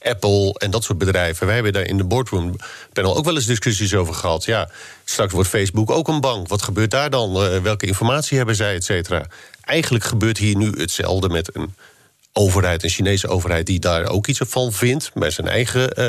Apple 0.02 0.54
en 0.58 0.72
dat 0.72 0.84
soort 0.84 0.98
bedrijven. 0.98 1.46
Wij 1.46 1.56
hebben 1.56 1.74
daar 1.74 1.86
in 1.86 1.98
de 1.98 2.04
boardroom 2.04 2.56
panel 2.94 3.16
ook 3.16 3.26
wel 3.26 3.36
eens 3.36 3.46
discussies 3.46 3.94
over 3.94 4.14
gehad. 4.14 4.46
Ja, 4.46 4.70
straks 5.06 5.34
wordt 5.34 5.50
Facebook 5.50 5.92
ook 5.92 6.08
een 6.08 6.22
bank. 6.22 6.48
Wat 6.48 6.62
gebeurt 6.62 6.92
daar 6.92 7.10
dan? 7.10 7.44
Uh, 7.44 7.58
welke 7.58 7.86
informatie 7.86 8.38
hebben 8.38 8.56
zij, 8.56 8.76
et 8.76 8.84
cetera? 8.84 9.26
Eigenlijk 9.62 10.04
gebeurt 10.04 10.38
hier 10.38 10.56
nu 10.56 10.72
hetzelfde 10.78 11.30
met 11.30 11.56
een 11.56 11.76
overheid, 12.34 12.84
een 12.84 12.90
Chinese 12.90 13.28
overheid, 13.28 13.66
die 13.66 13.80
daar 13.80 14.06
ook 14.06 14.28
iets 14.28 14.42
van 14.48 14.74
vindt, 14.74 15.12
met 15.14 15.34
zijn 15.34 15.48
eigen, 15.48 16.00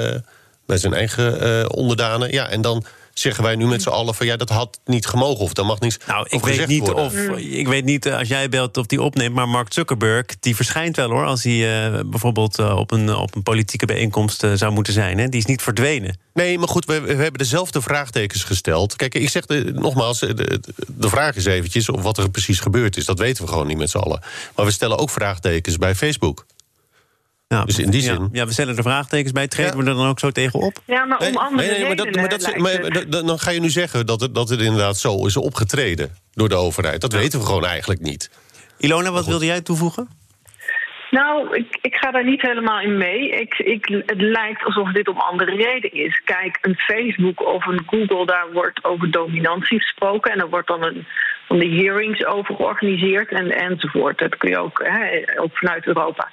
uh, 0.66 0.76
zijn 0.78 0.94
eigen 0.94 1.46
uh, 1.46 1.64
onderdanen. 1.68 2.32
Ja, 2.32 2.48
en 2.48 2.60
dan 2.60 2.84
zeggen 3.14 3.44
wij 3.44 3.56
nu 3.56 3.66
met 3.66 3.82
z'n 3.82 3.88
allen 3.88 4.14
van 4.14 4.26
ja, 4.26 4.36
dat 4.36 4.48
had 4.48 4.80
niet 4.84 5.06
gemogen 5.06 5.44
of 5.44 5.52
dat 5.52 5.66
mag 5.66 5.80
niets. 5.80 5.98
Nou, 6.06 6.26
ik 6.28 6.44
weet 6.44 6.66
niet 6.66 6.80
worden. 6.80 7.04
of 7.04 7.14
ik 7.36 7.68
weet 7.68 7.84
niet 7.84 8.12
als 8.12 8.28
jij 8.28 8.48
belt 8.48 8.76
of 8.76 8.86
die 8.86 9.02
opneemt, 9.02 9.34
maar 9.34 9.48
Mark 9.48 9.72
Zuckerberg 9.72 10.26
die 10.40 10.56
verschijnt 10.56 10.96
wel 10.96 11.10
hoor, 11.10 11.24
als 11.24 11.42
hij 11.42 11.92
uh, 11.92 12.00
bijvoorbeeld 12.06 12.58
uh, 12.58 12.76
op, 12.76 12.90
een, 12.90 13.14
op 13.14 13.34
een 13.34 13.42
politieke 13.42 13.86
bijeenkomst 13.86 14.42
uh, 14.42 14.52
zou 14.54 14.72
moeten 14.72 14.92
zijn. 14.92 15.18
Hè? 15.18 15.28
Die 15.28 15.40
is 15.40 15.46
niet 15.46 15.62
verdwenen. 15.62 16.18
Nee, 16.34 16.58
maar 16.58 16.68
goed, 16.68 16.84
we, 16.84 17.00
we 17.00 17.14
hebben 17.14 17.38
dezelfde 17.38 17.82
vraagtekens 17.82 18.44
gesteld. 18.44 18.96
Kijk, 18.96 19.14
ik 19.14 19.28
zeg 19.28 19.46
de, 19.46 19.72
nogmaals, 19.74 20.18
de, 20.18 20.60
de 20.86 21.08
vraag 21.08 21.36
is 21.36 21.44
eventjes 21.44 21.88
of 21.88 22.02
wat 22.02 22.18
er 22.18 22.30
precies 22.30 22.60
gebeurd 22.60 22.96
is. 22.96 23.04
Dat 23.04 23.18
weten 23.18 23.44
we 23.44 23.50
gewoon 23.50 23.66
niet 23.66 23.78
met 23.78 23.90
z'n 23.90 23.98
allen. 23.98 24.20
Maar 24.56 24.64
we 24.64 24.72
stellen 24.72 24.98
ook 24.98 25.10
vraagtekens 25.10 25.76
bij 25.76 25.94
Facebook. 25.94 26.46
Ja, 27.52 27.64
dus 27.64 27.78
in 27.78 27.90
die 27.90 28.00
zin. 28.00 28.28
Ja, 28.32 28.46
we 28.46 28.52
stellen 28.52 28.76
er 28.76 28.82
vraagtekens 28.82 29.32
bij. 29.32 29.48
Treden 29.48 29.76
we 29.76 29.84
er 29.84 29.94
dan 29.94 30.08
ook 30.08 30.18
zo 30.18 30.30
tegen 30.30 30.60
op? 30.60 30.76
Ja, 30.84 31.04
maar 31.04 31.18
om 31.18 31.36
andere 31.36 31.68
nee, 31.68 31.78
nee, 31.78 31.86
maar, 31.86 31.96
dat, 31.96 32.14
maar, 32.14 32.28
dat, 32.28 32.54
maar 32.58 33.24
dan 33.24 33.38
ga 33.38 33.50
je 33.50 33.60
nu 33.60 33.68
zeggen 33.68 34.06
dat 34.06 34.20
het, 34.20 34.34
dat 34.34 34.48
het 34.48 34.60
inderdaad 34.60 34.98
zo 34.98 35.26
is 35.26 35.36
opgetreden 35.36 36.16
door 36.34 36.48
de 36.48 36.54
overheid. 36.54 37.00
Dat 37.00 37.12
weten 37.12 37.38
we 37.38 37.46
gewoon 37.46 37.64
eigenlijk 37.64 38.00
niet. 38.00 38.30
Ilona, 38.78 39.10
wat 39.10 39.26
wilde 39.26 39.46
jij 39.46 39.60
toevoegen? 39.60 40.08
Nou, 41.10 41.56
ik, 41.56 41.78
ik 41.80 41.94
ga 41.94 42.10
daar 42.10 42.24
niet 42.24 42.42
helemaal 42.42 42.80
in 42.80 42.96
mee. 42.96 43.30
Ik, 43.30 43.54
ik, 43.58 44.02
het 44.06 44.20
lijkt 44.20 44.64
alsof 44.64 44.92
dit 44.92 45.08
om 45.08 45.18
andere 45.18 45.54
reden 45.54 45.92
is. 45.92 46.20
Kijk, 46.24 46.58
een 46.60 46.76
Facebook 46.76 47.46
of 47.46 47.66
een 47.66 47.82
Google, 47.86 48.26
daar 48.26 48.52
wordt 48.52 48.84
over 48.84 49.10
dominantie 49.10 49.80
gesproken. 49.80 50.32
En 50.32 50.38
er 50.38 50.48
wordt 50.48 50.68
dan 50.68 50.84
een, 50.84 51.06
van 51.48 51.58
die 51.58 51.84
hearings 51.84 52.24
over 52.24 52.54
georganiseerd 52.54 53.28
en, 53.28 53.50
enzovoort. 53.50 54.18
Dat 54.18 54.36
kun 54.36 54.50
je 54.50 54.58
ook, 54.58 54.82
hè, 54.84 55.22
ook 55.40 55.56
vanuit 55.58 55.86
Europa. 55.86 56.30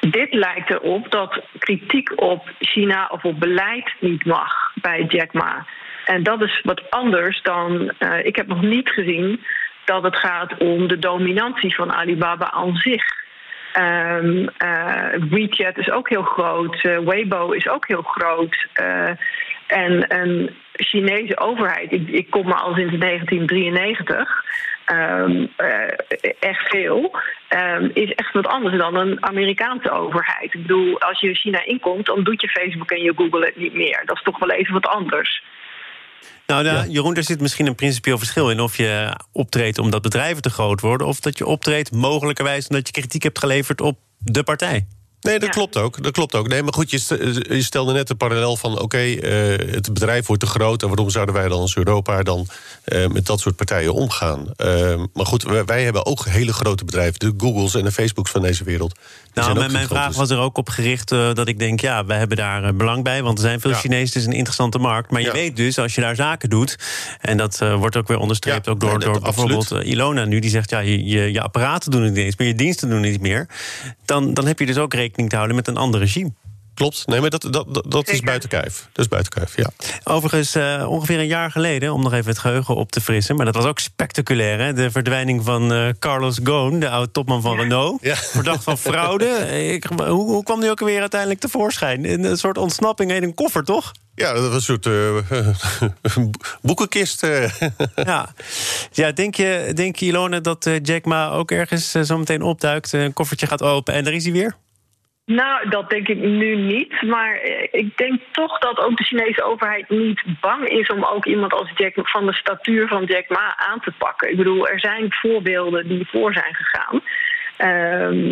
Dit 0.00 0.34
lijkt 0.34 0.70
erop 0.70 1.10
dat 1.10 1.40
kritiek 1.58 2.22
op 2.22 2.50
China 2.58 3.08
of 3.10 3.24
op 3.24 3.40
beleid 3.40 3.94
niet 4.00 4.24
mag 4.24 4.52
bij 4.74 5.04
Jack 5.08 5.32
Ma. 5.32 5.66
En 6.04 6.22
dat 6.22 6.42
is 6.42 6.60
wat 6.62 6.90
anders 6.90 7.42
dan. 7.42 7.92
Uh, 7.98 8.24
ik 8.24 8.36
heb 8.36 8.46
nog 8.46 8.62
niet 8.62 8.88
gezien 8.88 9.44
dat 9.84 10.02
het 10.02 10.16
gaat 10.16 10.56
om 10.58 10.88
de 10.88 10.98
dominantie 10.98 11.74
van 11.74 11.92
Alibaba 11.92 12.50
aan 12.50 12.74
zich. 12.76 13.04
Um, 13.78 14.48
WeChat 15.30 15.78
is 15.78 15.90
ook 15.90 16.08
heel 16.08 16.22
groot, 16.22 16.84
uh, 16.84 16.98
Weibo 16.98 17.50
is 17.50 17.68
ook 17.68 17.88
heel 17.88 18.02
groot. 18.02 18.66
en 19.66 20.14
een 20.18 20.56
Chinese 20.72 21.38
overheid, 21.38 21.92
ik, 21.92 22.08
ik 22.08 22.30
kom 22.30 22.46
maar 22.46 22.60
al 22.60 22.74
sinds 22.74 22.98
1993. 22.98 24.44
Um, 24.92 25.50
echt 26.40 26.68
veel, 26.68 27.18
um, 27.48 27.90
is 27.94 28.12
echt 28.12 28.32
wat 28.32 28.46
anders 28.46 28.76
dan 28.76 28.94
een 28.94 29.24
Amerikaanse 29.24 29.90
overheid. 29.90 30.54
Ik 30.54 30.62
bedoel, 30.62 31.00
als 31.00 31.20
je 31.20 31.34
China 31.34 31.64
inkomt, 31.64 32.06
dan 32.06 32.24
doet 32.24 32.40
je 32.40 32.48
Facebook 32.48 32.90
en 32.90 33.02
je 33.02 33.12
Google 33.16 33.44
het 33.44 33.56
niet 33.56 33.74
meer. 33.74 34.02
Dat 34.04 34.16
is 34.16 34.22
toch 34.22 34.38
wel 34.38 34.50
even 34.50 34.72
wat 34.72 34.86
anders. 34.86 35.42
Nou, 36.46 36.64
ja. 36.64 36.84
Jeroen, 36.88 37.14
daar 37.14 37.22
zit 37.22 37.40
misschien 37.40 37.66
een 37.66 37.74
principieel 37.74 38.18
verschil 38.18 38.50
in. 38.50 38.60
Of 38.60 38.76
je 38.76 39.20
optreedt 39.32 39.78
omdat 39.78 40.02
bedrijven 40.02 40.42
te 40.42 40.50
groot 40.50 40.80
worden... 40.80 41.06
of 41.06 41.20
dat 41.20 41.38
je 41.38 41.46
optreedt 41.46 41.92
mogelijkerwijs 41.92 42.66
omdat 42.66 42.86
je 42.86 42.92
kritiek 42.92 43.22
hebt 43.22 43.38
geleverd 43.38 43.80
op 43.80 43.98
de 44.18 44.42
partij. 44.42 44.86
Nee, 45.20 45.38
dat 45.38 45.48
klopt 45.48 45.76
ook. 45.76 46.02
Dat 46.02 46.12
klopt 46.12 46.34
ook. 46.34 46.48
Nee, 46.48 46.62
maar 46.62 46.72
goed, 46.72 46.90
je 46.90 47.62
stelde 47.62 47.92
net 47.92 48.08
de 48.08 48.14
parallel 48.14 48.56
van... 48.56 48.80
oké, 48.80 48.98
eh, 48.98 49.72
het 49.74 49.92
bedrijf 49.92 50.26
wordt 50.26 50.42
te 50.42 50.48
groot... 50.48 50.82
en 50.82 50.88
waarom 50.88 51.10
zouden 51.10 51.34
wij 51.34 51.48
dan 51.48 51.60
als 51.60 51.76
Europa 51.76 52.22
dan 52.22 52.46
uh, 52.86 53.06
met 53.06 53.26
dat 53.26 53.40
soort 53.40 53.56
partijen 53.56 53.94
omgaan? 53.94 54.46
Uh, 54.56 55.02
maar 55.12 55.26
goed, 55.26 55.42
wij, 55.66 55.84
hebben 55.84 56.06
ook 56.06 56.24
hele 56.24 56.52
grote 56.52 56.84
bedrijven. 56.84 57.18
De 57.18 57.34
Googles 57.36 57.74
en 57.74 57.84
de 57.84 57.92
Facebooks 57.92 58.30
van 58.30 58.42
deze 58.42 58.64
wereld. 58.64 58.98
Nou, 59.40 59.58
mijn, 59.58 59.72
mijn 59.72 59.88
vraag 59.88 60.14
was 60.14 60.30
er 60.30 60.38
ook 60.38 60.58
op 60.58 60.68
gericht 60.68 61.08
dat 61.08 61.48
ik 61.48 61.58
denk... 61.58 61.80
ja, 61.80 62.04
wij 62.04 62.18
hebben 62.18 62.36
daar 62.36 62.74
belang 62.74 63.04
bij, 63.04 63.22
want 63.22 63.38
er 63.38 63.44
zijn 63.44 63.60
veel 63.60 63.70
ja. 63.70 63.76
Chinezen... 63.76 64.06
het 64.06 64.14
is 64.14 64.26
een 64.26 64.32
interessante 64.32 64.78
markt. 64.78 65.10
Maar 65.10 65.20
je 65.20 65.32
weet 65.32 65.56
dus, 65.56 65.78
als 65.78 65.94
je 65.94 66.00
daar 66.00 66.16
zaken 66.16 66.50
doet... 66.50 66.78
en 67.20 67.36
dat 67.36 67.58
wordt 67.58 67.96
ook 67.96 68.08
weer 68.08 68.18
onderstreept 68.18 68.66
ja, 68.66 68.72
ook 68.72 68.80
door, 68.80 69.00
door 69.00 69.20
bijvoorbeeld 69.20 69.70
Ilona 69.70 70.24
nu... 70.24 70.38
die 70.38 70.50
zegt, 70.50 70.70
ja, 70.70 70.78
je, 70.78 71.04
je, 71.04 71.32
je 71.32 71.40
apparaten 71.40 71.90
doen 71.90 72.02
het 72.02 72.14
niet 72.14 72.24
eens 72.24 72.36
meer... 72.36 72.48
je 72.48 72.54
diensten 72.54 72.88
doen 72.88 73.02
het 73.02 73.10
niet 73.10 73.20
meer... 73.20 73.46
dan, 74.04 74.34
dan 74.34 74.46
heb 74.46 74.58
je 74.58 74.66
dus 74.66 74.78
ook 74.78 74.94
rekening 74.94 75.28
te 75.28 75.36
houden 75.36 75.56
met 75.56 75.68
een 75.68 75.76
ander 75.76 76.00
regime. 76.00 76.30
Klopt. 76.78 77.06
Nee, 77.06 77.20
maar 77.20 77.30
dat, 77.30 77.46
dat, 77.50 77.84
dat, 77.88 78.08
is 78.08 78.20
buiten 78.20 78.48
kijf. 78.48 78.88
Dat 78.92 79.04
is 79.04 79.08
buiten 79.08 79.32
kijf, 79.32 79.56
ja. 79.56 79.70
Overigens, 80.04 80.56
uh, 80.56 80.86
ongeveer 80.88 81.18
een 81.18 81.26
jaar 81.26 81.50
geleden, 81.50 81.92
om 81.92 82.02
nog 82.02 82.12
even 82.12 82.30
het 82.30 82.38
geheugen 82.38 82.74
op 82.74 82.90
te 82.90 83.00
frissen... 83.00 83.36
maar 83.36 83.44
dat 83.44 83.54
was 83.54 83.64
ook 83.64 83.78
spectaculair, 83.78 84.58
hè? 84.58 84.72
De 84.72 84.90
verdwijning 84.90 85.44
van 85.44 85.72
uh, 85.72 85.88
Carlos 85.98 86.38
Ghosn, 86.42 86.78
de 86.78 86.88
oude-topman 86.88 87.42
van 87.42 87.56
Renault. 87.56 88.02
Ja. 88.02 88.16
Verdacht 88.16 88.64
van 88.64 88.78
fraude. 88.78 89.26
Ik, 89.74 89.84
hoe, 89.84 90.08
hoe 90.08 90.42
kwam 90.42 90.60
die 90.60 90.70
ook 90.70 90.80
weer 90.80 91.00
uiteindelijk 91.00 91.40
tevoorschijn? 91.40 92.24
Een 92.24 92.38
soort 92.38 92.58
ontsnapping 92.58 93.12
in 93.12 93.22
een 93.22 93.34
koffer, 93.34 93.64
toch? 93.64 93.92
Ja, 94.14 94.32
dat 94.32 94.42
was 94.42 94.54
een 94.54 94.60
soort 94.60 94.86
uh, 94.86 96.24
boekenkist. 96.62 97.26
ja. 97.94 98.34
ja, 98.92 99.12
denk 99.12 99.34
je, 99.34 99.70
denk 99.74 99.96
je, 99.96 100.06
Ilona, 100.06 100.40
dat 100.40 100.70
Jack 100.82 101.04
Ma 101.04 101.30
ook 101.30 101.50
ergens 101.50 101.90
zo 101.90 102.18
meteen 102.18 102.42
opduikt... 102.42 102.92
een 102.92 103.12
koffertje 103.12 103.46
gaat 103.46 103.62
open 103.62 103.94
en 103.94 104.04
daar 104.04 104.12
is 104.12 104.24
hij 104.24 104.32
weer? 104.32 104.56
Nou, 105.28 105.68
dat 105.68 105.90
denk 105.90 106.08
ik 106.08 106.18
nu 106.18 106.56
niet. 106.56 107.02
Maar 107.02 107.34
eh, 107.34 107.68
ik 107.70 107.96
denk 107.96 108.20
toch 108.30 108.58
dat 108.58 108.78
ook 108.78 108.96
de 108.96 109.04
Chinese 109.04 109.42
overheid 109.42 109.88
niet 109.88 110.22
bang 110.40 110.68
is 110.68 110.88
om 110.88 111.04
ook 111.04 111.26
iemand 111.26 111.52
als 111.52 111.70
Jack 111.74 111.92
van 111.94 112.26
de 112.26 112.32
statuur 112.32 112.88
van 112.88 113.04
Jack 113.04 113.28
Ma 113.28 113.56
aan 113.56 113.80
te 113.80 113.92
pakken. 113.98 114.30
Ik 114.30 114.36
bedoel, 114.36 114.68
er 114.68 114.80
zijn 114.80 115.06
voorbeelden 115.08 115.88
die 115.88 116.08
voor 116.08 116.32
zijn 116.32 116.54
gegaan. 116.54 117.02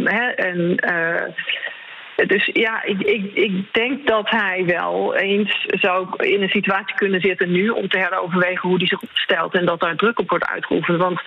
Hè, 0.04 0.26
en. 0.26 0.76
Uh, 0.90 1.34
dus 2.26 2.50
ja, 2.52 2.82
ik, 2.82 3.00
ik, 3.00 3.30
ik 3.34 3.74
denk 3.74 4.06
dat 4.06 4.30
hij 4.30 4.64
wel 4.66 5.14
eens 5.14 5.64
zou 5.66 6.08
in 6.16 6.42
een 6.42 6.48
situatie 6.48 6.94
kunnen 6.94 7.20
zitten 7.20 7.50
nu 7.50 7.68
om 7.68 7.88
te 7.88 7.98
heroverwegen 7.98 8.68
hoe 8.68 8.78
hij 8.78 8.86
zich 8.86 9.02
opstelt 9.02 9.54
en 9.54 9.66
dat 9.66 9.80
daar 9.80 9.96
druk 9.96 10.18
op 10.18 10.30
wordt 10.30 10.46
uitgeoefend. 10.46 10.98
Want 10.98 11.20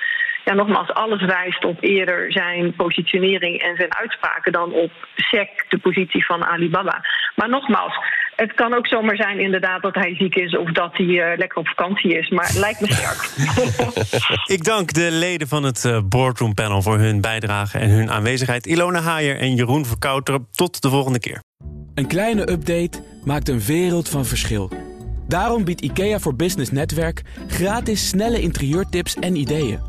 ja, 0.46 0.54
nogmaals, 0.54 0.94
alles 0.94 1.26
wijst 1.26 1.66
op 1.66 1.78
eerder 1.82 2.32
zijn 2.32 2.76
positionering 2.76 3.62
en 3.62 3.76
zijn 3.76 3.96
uitspraken 3.96 4.52
dan 4.52 4.74
op 4.74 4.92
SEC, 5.16 5.66
de 5.70 5.78
positie 5.78 6.26
van 6.26 6.46
Alibaba. 6.46 7.02
Maar 7.36 7.50
nogmaals, 7.50 7.96
het 8.36 8.54
kan 8.54 8.74
ook 8.74 8.88
zomaar 8.88 9.16
zijn 9.16 9.40
inderdaad 9.40 9.82
dat 9.82 9.96
hij 9.96 10.16
ziek 10.16 10.36
is 10.36 10.58
of 10.58 10.72
dat 10.72 10.98
hij 10.98 11.06
uh, 11.06 11.38
lekker 11.38 11.58
op 11.58 11.68
vakantie 11.68 12.18
is. 12.18 12.30
Maar 12.30 12.46
het 12.46 12.58
lijkt 12.58 12.82
me 12.82 12.88
sterk. 12.92 13.22
Ik 14.56 14.64
dank 14.64 14.94
de 14.94 15.08
leden 15.12 15.48
van 15.48 15.64
het 15.64 15.84
uh, 15.84 16.00
Boardroom 16.06 16.54
Panel 16.54 16.82
voor 16.82 16.98
hun 16.98 17.22
bijdrage 17.22 17.78
en 17.78 17.90
hun 17.90 18.12
aanwezigheid. 18.12 18.66
Ilona 18.66 19.02
Haier 19.02 19.40
en 19.40 19.56
Jeroen 19.56 19.86
Verkouter. 19.86 20.40
Tot 20.52 20.82
de 20.82 20.90
volgende 20.90 21.20
keer. 21.20 21.42
Een 21.96 22.08
kleine 22.08 22.52
update 22.52 23.04
maakt 23.26 23.50
een 23.50 23.62
wereld 23.62 24.10
van 24.10 24.26
verschil. 24.26 24.72
Daarom 25.28 25.64
biedt 25.64 25.82
IKEA 25.82 26.20
voor 26.20 26.36
Business 26.36 26.72
Netwerk 26.72 27.22
gratis 27.48 28.08
snelle 28.08 28.42
interieurtips 28.42 29.16
en 29.16 29.36
ideeën. 29.36 29.89